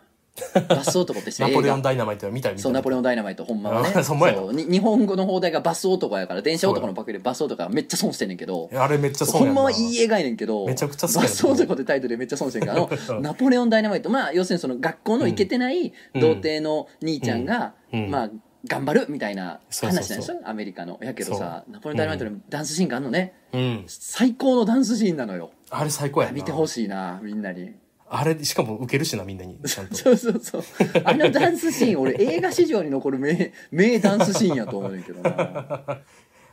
[0.68, 3.92] バス男ってナポレオンダイナマイト見たそうナポレオンダイナマイトほんまはね。
[3.94, 4.40] あそんまやな。
[4.40, 4.52] そう。
[4.54, 8.70] に日本語の放題がバス男やから電車男のパクリでバス男がめっちゃ損してんねんけど。
[8.74, 14.08] あれめっちゃそうやんんまはいい映画やねんけどめちゃくちゃ好きバス男ってタイトルでめっちゃ損してんけど あのナポレオンダイナマイト。
[14.08, 18.04] まあ要するにその学校の行けてない童貞の兄ちゃんが、うん。
[18.04, 18.10] うん。
[18.10, 18.30] まあ
[18.66, 20.40] 頑張るみたいな話なんでしょ？
[20.44, 23.84] アメリカのやけどさナポレオンダイナマイトのダンスシーンがあるのね、うん。
[23.88, 25.50] 最高のダンスシーンなのよ。
[25.70, 26.30] あれ最高や。
[26.32, 27.72] 見てほしいなみんなに
[28.14, 29.58] あれ、しかも受けるしな、みんなに。
[29.64, 29.94] ちゃんと。
[29.94, 30.62] そうそうそう。
[31.04, 35.30] あのダンスシーン俺映画史上に残る名 名ダンスシーンやと思うねんけどな。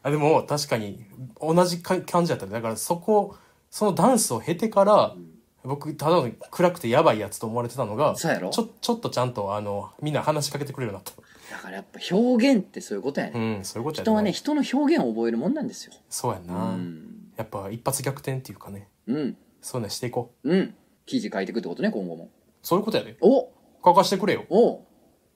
[0.02, 1.04] あでも、確かに、
[1.42, 2.54] 同じか感じやったね。
[2.54, 3.36] だからそこ、
[3.70, 5.16] そのダンスを経てから、
[5.64, 8.52] 僕、ただの暗くてやばいやつと思われてたのが、そうやろ？
[8.52, 11.58] ちょ、ちょっとちゃんと、あの、みんな話しかけてくれるようになった。
[11.58, 15.94] だからやっぱ表現ってそういうことやね、うん、そういうことや人はね、人の表現を覚えるもんなんですよ。
[16.10, 17.32] そうやんな、うん。
[17.36, 19.38] やっぱ一発逆転っていうかね、うん。
[19.62, 20.50] そういうのしていこう。
[20.50, 20.76] うん
[21.10, 22.30] 記事書いてくってことね今後も。
[22.62, 23.18] そういうことやで。
[23.20, 23.50] お！
[23.84, 24.46] 書かしてくれよ。
[24.50, 24.82] お！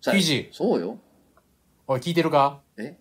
[0.01, 0.49] さ記事。
[0.51, 0.99] そうよ。
[1.87, 2.59] おい、聞いてるか？
[2.77, 2.95] え？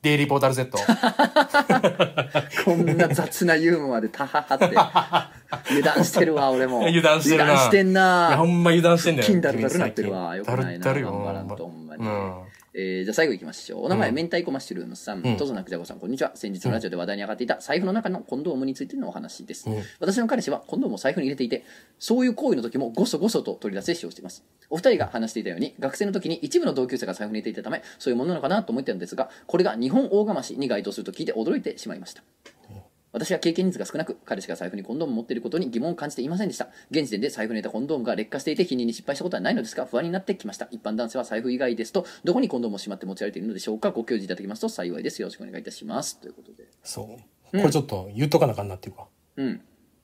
[0.00, 0.78] デイリーポータル Z。
[2.64, 4.66] こんな雑なユーモアでタハハって。
[5.74, 6.86] 油断してるわ俺も。
[6.86, 7.44] 油断してるな。
[7.44, 9.26] 油断してんいや、ほなんま油断してんだよ。
[9.26, 10.36] 金だるだるなってるわ。
[10.36, 10.84] 君よくないな。
[10.84, 11.10] だるだるよ。
[11.10, 12.04] 頑張らんとほんまに。
[12.04, 12.32] うん。
[12.74, 13.84] えーじゃあ最後いきましょう。
[13.84, 14.14] お名前、うん。
[14.14, 15.36] 明太子マッシュルームさん、うん。
[15.36, 16.32] とぞなくじゃこさんこんにちは。
[16.34, 19.82] 先日のラジオで話題に上がっていた財布の中のコンドームについてのお話です、うん。
[20.00, 21.64] 私の彼氏はコンドームを財布に入れていて
[21.98, 24.44] そういう行為の時もごそごそと取り出して使用しています。
[24.70, 32.22] お二人が話していたように学生の時に一部の同級生が財布に入れていたためそういうものなのかなと思ってたんですがこれが日本大釜市に該当すると聞いて驚いてしまいました
[33.18, 36.68] 私は経験率が少なく彼氏が財布にコンドームを持っていることに疑問を感じていませんでした。
[36.92, 40.68] 現時点で財布に入れたコンドームが劣化していて否認に失敗したことはないのですが不安になってきました。
[40.70, 43.90] 一般男性は財布以外ですとどこにコンドームをしまって持ち歩いているのでしょうか？
[43.90, 45.20] ご教示いただけますと幸いです。
[45.20, 46.20] よろしくお願いいたします。
[46.20, 46.68] ということで。
[46.84, 47.58] そう。
[47.58, 49.06] これちょっと言っとかなあかんなっていうか。
[49.36, 49.60] うん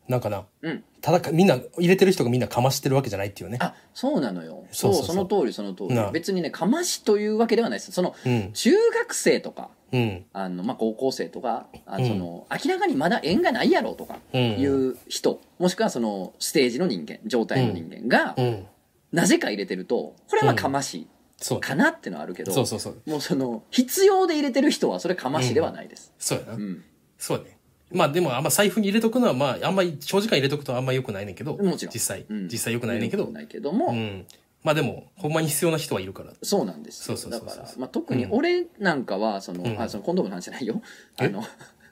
[0.08, 3.58] なんかな、うんただか、みんな、入れてる人がみんなかましてるわけじゃないっていうね。
[3.60, 10.24] あそうなのよそそうその通りその通り別にねかましというわけではないですその、うん中学生とかうん。
[10.32, 18.66] あの、まあ、高校生とかあうんその、明らかにまだ縁がないやろとかうんいう人、もしくはそのステージの人間状態の人間が、うん。
[19.12, 21.60] なぜか入れてるとこれはかましそう。
[21.60, 23.02] かなってのはあるけど、そうそうそう。
[23.06, 26.54] もうその必要で入れてる人はそれかましではないです、そうやな。
[26.54, 26.82] うん
[27.18, 27.53] そうね。
[27.94, 31.94] まあでも、あんま財布に入れとくのは、まあ、あんまり長時間入れとくとあんま良くないねんけど、もちろん。
[31.94, 32.48] 実際、うん。
[32.48, 34.26] 実際良くないねんけど、ないけども、うん。
[34.64, 36.32] まあでも、ほんまに必要な人はいるから。
[36.42, 37.16] そうなんですよ。
[37.16, 37.58] そうそうそうそう。
[37.58, 39.80] だから、まあ、特に俺なんかはその、うん。
[39.80, 40.82] あそのコンドームの話じゃないよ。
[41.18, 41.44] あえの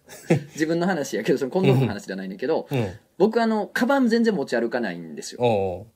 [0.55, 2.91] 自分の話やけどそのコンドームの話じゃないねんけど、うん。
[3.19, 5.41] 僕あのカバン全然持ち歩かないんですよ。
[5.43, 5.87] おう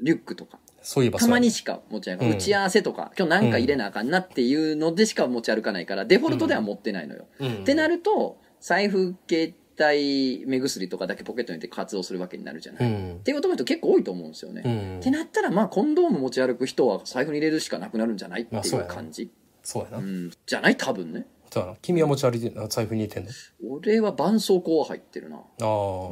[0.00, 0.58] リュックとか。
[0.84, 2.30] そういえばたまにそしか持ち歩かうん。
[2.30, 7.44] ない、打ち合わせとか今日なんか入れなあかんなっていうのでしか持ち歩かないからデフォルトでは持ってないのよ、う。
[7.44, 7.54] うん。
[7.62, 13.20] ってなると財布携帯目薬とかだけポケットに入れて活動するわけになるじゃない、っうん。
[13.24, 15.00] ていう男の人結構多いと思うんですよね、うん。
[15.00, 15.10] って。
[15.10, 19.30] なったらまあコンドーム持ち歩く人は財布に入れるしかなくなるんじゃないっていう感じ、
[19.62, 19.98] そうやな。
[19.98, 20.76] うん、じゃない？
[20.76, 21.26] 多分ね。
[21.82, 22.66] 君は持ち歩いてんの？
[22.68, 23.30] 財布に入れてんの？
[23.76, 25.36] 俺は絆創膏は入ってるな。
[25.36, 26.10] ああ、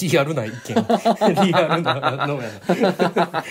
[0.00, 0.54] リアルな意見。
[1.44, 3.44] リアルなのやな。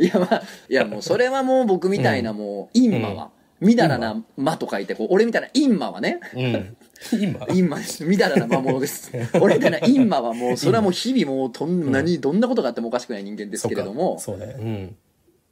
[0.00, 6.20] いやまあいやもうそれはもう僕みたいなもう陰魔は、みだらな魔と書いてこう俺みたいな陰魔はね。
[6.34, 6.76] うん。
[7.12, 7.46] 今？
[7.46, 8.04] 陰魔です。
[8.04, 9.12] みだらな魔物です。
[9.40, 14.18] 俺みたいな陰魔はもうそれはもう日々もうとんなにどんなことがあってもおかしくない人間ですけれども。
[14.18, 14.56] そうね。
[14.58, 14.96] うん。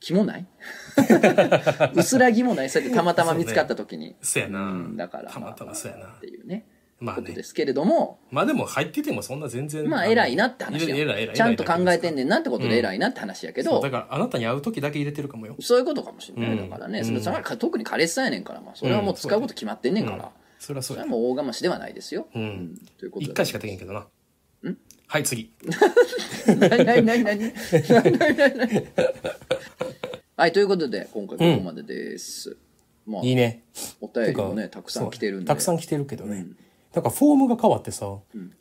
[0.00, 0.46] 気もない？
[1.94, 2.70] 薄らぎもない。
[2.70, 4.16] そうやってたまたま見つかった時に。
[4.20, 4.60] そうやな。
[4.60, 5.30] うんだから。
[5.30, 6.06] たまたまそうやな。
[6.06, 6.66] っていうね。
[7.00, 7.22] まあね。
[7.22, 7.42] ことで。
[7.42, 8.18] すけれども。
[8.30, 9.88] まあでも入っててもそんな全然。
[9.88, 13.70] まあ偉いなって話偉い偉い偉いよちゃんと考えてんねねんなってことで偉いなって話やけど。
[13.72, 15.56] そうだからあなたに会う時だけ入れてるかもよ。
[15.60, 17.20] そういうことかもしれない、うんだからね、うん。
[17.20, 20.30] その特に彼氏さんやねんから、まあ、それはもう使うこと決まってんねんから、
[20.64, 21.08] それはそそうれは。
[21.08, 22.26] もう大釜しではないですよ。
[22.34, 22.80] ううん。
[22.98, 23.24] ということ。
[23.24, 24.06] 一回しかできんけどな。
[25.06, 25.52] はい、次。
[30.36, 32.56] はい、ということで、今回ここまでです。
[33.06, 33.62] まあ、いいね。
[34.00, 35.46] お便りもね、たくさん来てるんで。
[35.46, 36.46] たくさん来てるけどね。
[36.94, 38.06] なんかフォームが変わってさ、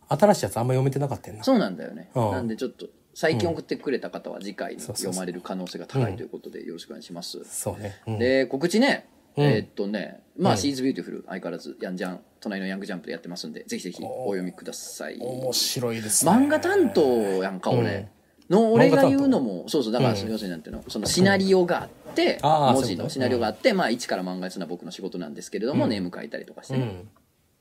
[0.10, 1.42] 新しいやつあんま読めてなかったん。
[1.42, 2.12] そうなんだよね。
[2.14, 7.44] うんなんでちょっと、最近送ってくれた方は次回にそう読まれる可能性が高いということで、よろしくお願いします。
[7.46, 7.96] そうね。
[8.08, 9.08] うんで、告知ね、
[9.38, 9.44] うん。
[9.46, 10.60] えーっとねまあ、うん。
[10.60, 15.18] She's Beautiful 相変わらずヤンジャン隣のヤングジャンプでやってますんでぜひぜひお読みください。
[15.20, 16.32] 面白いですね。
[16.32, 17.02] 漫画担当
[17.44, 18.10] やんか俺、
[18.50, 20.30] の俺が言うのもそうそうだから、うん。
[20.30, 25.90] 要するになんていうのそのシナリオがあって、文字のシナリオがあって、まあ一から漫画やつのは僕の仕事なんですけれども、うん。
[25.90, 26.76] ネーム書いたりとかして。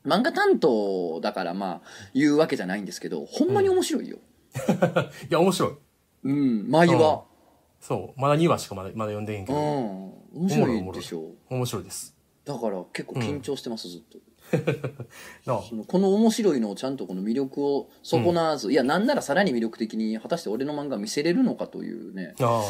[0.05, 4.18] 漫画担当だからまあ言うわけじゃないんですけどほんまに面白いよ。
[5.31, 5.73] いや、面白い。
[6.25, 7.25] うん眉は
[7.83, 8.20] そう。
[8.20, 9.62] まだ2話しかまだまだ読んでへんけうん、ど。
[10.35, 12.16] 面白いでしょ面白いです。
[12.45, 14.18] だから結構緊張してます、ずっと
[15.87, 22.62] この面白いのをちゃんとこの魅力を損なわず、いやなんならさらに魅力的に果たして俺の漫画見せれるのかというねあ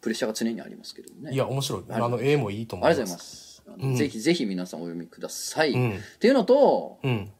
[0.00, 1.32] プレッシャーが常にありますけどもねあ。
[1.32, 1.84] いや、面白い。
[1.88, 3.00] あの、絵もいいと思います。
[3.00, 6.00] ありがとうございます、あのうんぜひぜひ皆さんお読みください、っうん。
[6.18, 7.30] ていうのとうん。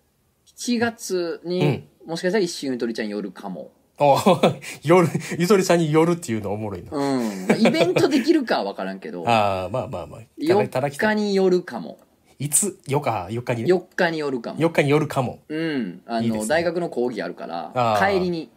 [0.57, 3.73] 7月に、もしかしたら一瞬ゆとりちゃん寄るかも
[4.83, 6.97] 夜、ゆとりちゃんに夜っていうのおもろいな。
[6.97, 10.21] うんまあイベントできるかは分からんけど ああ、まあまあまあ。
[10.21, 11.99] ただただ4来た日に寄るかも
[12.39, 15.41] いつ、よか、4日にね？4日に寄るかも4日に夜かも。
[15.49, 18.51] うんあのいいね大学の講義あるから帰りに、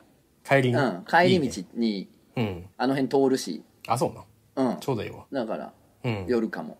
[0.47, 0.75] 帰りに？
[0.75, 2.65] うん、帰りいいね道にうん。
[2.77, 4.07] あの辺通るし、あ、そ
[4.55, 4.69] うな。
[4.71, 5.25] うん、ちょうどいいわ。
[5.31, 5.73] だから
[6.03, 6.25] うん。
[6.27, 6.77] 寄るかも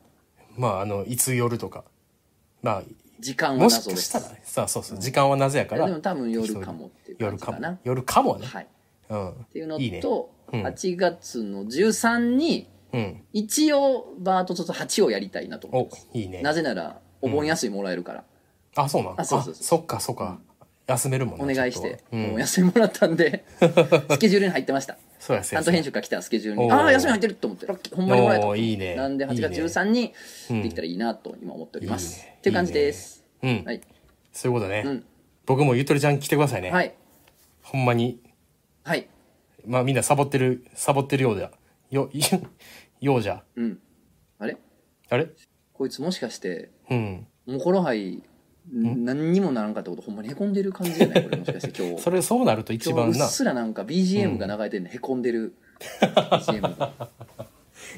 [0.58, 1.84] まあ、あの、いつ夜とか。
[2.62, 2.84] まあ、
[3.24, 5.86] 時間はもし謎ですかしたら、さあ、そうそう、時間はなぜやから。
[5.88, 7.80] でも多分夜かもっていう感夜かもじかな。
[7.84, 8.46] 夜かもね。
[8.46, 8.68] はい
[9.10, 9.30] うん。
[9.30, 10.00] っていうのいいね。
[10.02, 13.24] とうん8月の13にうん。
[13.34, 16.42] 一応バートと8をやりたいなと思いおます、いいね。
[16.42, 18.24] なぜならお盆休みもらえるから、
[18.76, 19.16] あ、そうなん？
[19.18, 20.40] あそうそうそうそっか、そっか。
[20.86, 23.46] 休めるもんおね願いして、ちょっとはうん休みもらったんで
[24.12, 26.70] スケジュールに入ってましたそうや、担当編集から来たスケジュールに。
[26.70, 27.66] ああ休み入ってると思って。
[27.66, 28.56] ラッキーほんまにもらえた。
[28.58, 28.96] いいね。
[28.96, 29.66] なんで8月いいね。
[29.68, 30.14] 13に
[30.50, 30.64] うん。
[30.64, 33.24] できたらいいなと今思っております、っていう感じです。
[33.42, 33.64] うん。
[33.64, 33.82] はい、
[34.34, 34.84] そういうことね。
[34.86, 35.06] うん。
[35.46, 36.72] 僕もゆとりちゃん来てくださいね。
[36.72, 36.94] はい。
[37.62, 38.20] ほんまに。
[38.84, 39.08] はい。
[39.66, 41.52] まあみんなサボってる、サボってるようだ。
[41.90, 42.20] よ、い
[43.00, 43.46] ようじゃ。
[43.56, 43.80] うん。
[44.40, 44.58] あれ？
[45.10, 45.28] あれ？
[45.72, 47.28] こいつもしかしてうん。
[47.46, 48.24] もうこの杯
[48.72, 52.02] 何にもならんかったことほんまにへこんでる感じじゃないこれもしかして今日。
[52.04, 53.26] それ、そうなると一今日うっ番な。
[53.26, 55.54] いすらなんか BGM が流れてるのへこんでる。
[55.80, 56.94] BGM が、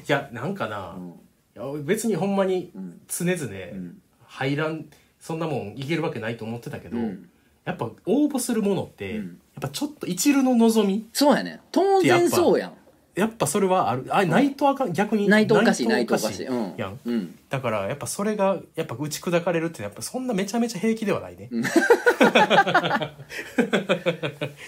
[0.06, 0.96] や、なんかな。
[0.96, 1.00] う。
[1.00, 1.08] ん。
[1.08, 1.12] い
[1.54, 3.00] や別にほんまにうん。
[3.08, 3.98] 常々ん。
[4.24, 4.86] 入らん、
[5.20, 7.28] そんなもんいけるわけないと思ってたけど、うん。
[7.64, 9.24] やっぱ応募するものって、うん。
[9.26, 12.72] やっぱちょっと一縷の望みそうやね当然そうやん
[13.16, 14.04] やっぱそれはある。
[14.10, 16.02] あないとあかん逆にないとおかしいない。
[16.02, 16.46] いとおかしい。
[16.46, 16.74] うん。
[16.76, 17.00] やん。
[17.02, 17.38] うん。
[17.48, 21.48] だからやっぱそれがやっぱ打ち砕かれるってやっぱそんなめちゃめちゃ平気ではないね。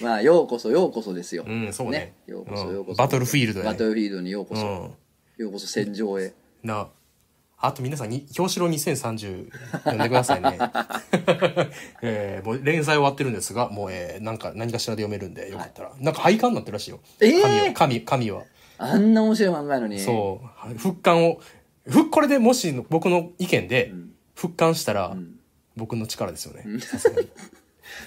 [0.00, 2.14] まあようこそようこそですよ、うんそうね。
[2.26, 3.72] ようこそうんようこそ、バトルフィールドやね。
[3.72, 5.44] バトルフィールドにようこそ、うん。
[5.44, 6.32] ようこそ戦場へ。
[6.62, 6.88] な
[7.60, 10.58] あと皆さんに表紙の2030読んでくださいね、
[12.02, 17.00] えーもう連載終わってるんですがもう、えーなんか何かしらで読めるんでよかったら、なんか廃刊になってるらしいよ。
[17.20, 17.42] えー！
[17.42, 18.42] 紙は紙紙は。
[18.78, 19.98] あんな面白い漫画やのに。
[19.98, 20.40] そ
[20.70, 20.78] う。
[20.78, 21.40] 復刊を
[21.88, 24.10] ふこれでもし僕の意見でん。
[24.34, 25.34] 復刊したら、ん。
[25.76, 26.64] 僕の力ですよね。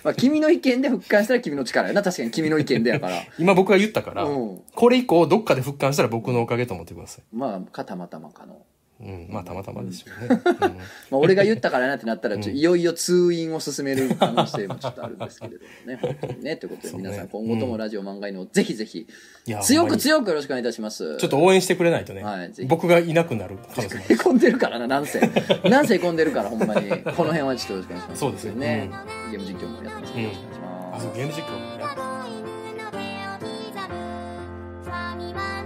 [0.04, 2.04] まあ、君の意見で復刊したら君の力やな。
[2.04, 3.24] 確かに君の意見でやから。
[3.40, 4.62] 今僕が言ったから、うん。
[4.74, 7.24] これ以降どっかで復刊したら僕のおかげと思ってください。
[7.34, 8.62] まあかたまたまかの、
[9.02, 9.28] うん。
[9.30, 10.58] まあたまたまでしょうね、うん。
[10.58, 10.78] ま
[11.14, 16.00] あ、俺が言ったからなってなったらちょいよいよ通院を進める可能性もちょっとあるんですけれどもね。
[16.02, 19.08] 本当にねということで皆さん今後ともラジオ漫画犬をぜひぜひ
[19.62, 21.18] 強く強くよろしくお願いいたします。
[21.18, 22.70] ちょっと応援してくれないとね、はいぜひ。
[22.70, 24.16] 僕がいなくなる可能性もある。
[24.16, 25.20] へこんでるからななんせ。
[25.70, 26.90] なんせへこんでるからほんまに。
[26.90, 28.20] この辺はちょっとよろしくお願いします。
[28.20, 28.56] そうですよ。
[28.56, 28.90] ね、
[29.32, 33.02] ゲーム実況もやってますよろしくお願いします、あそうゲーム実況もやっの手を
[33.42, 33.96] 刻む
[34.84, 35.61] ファミマ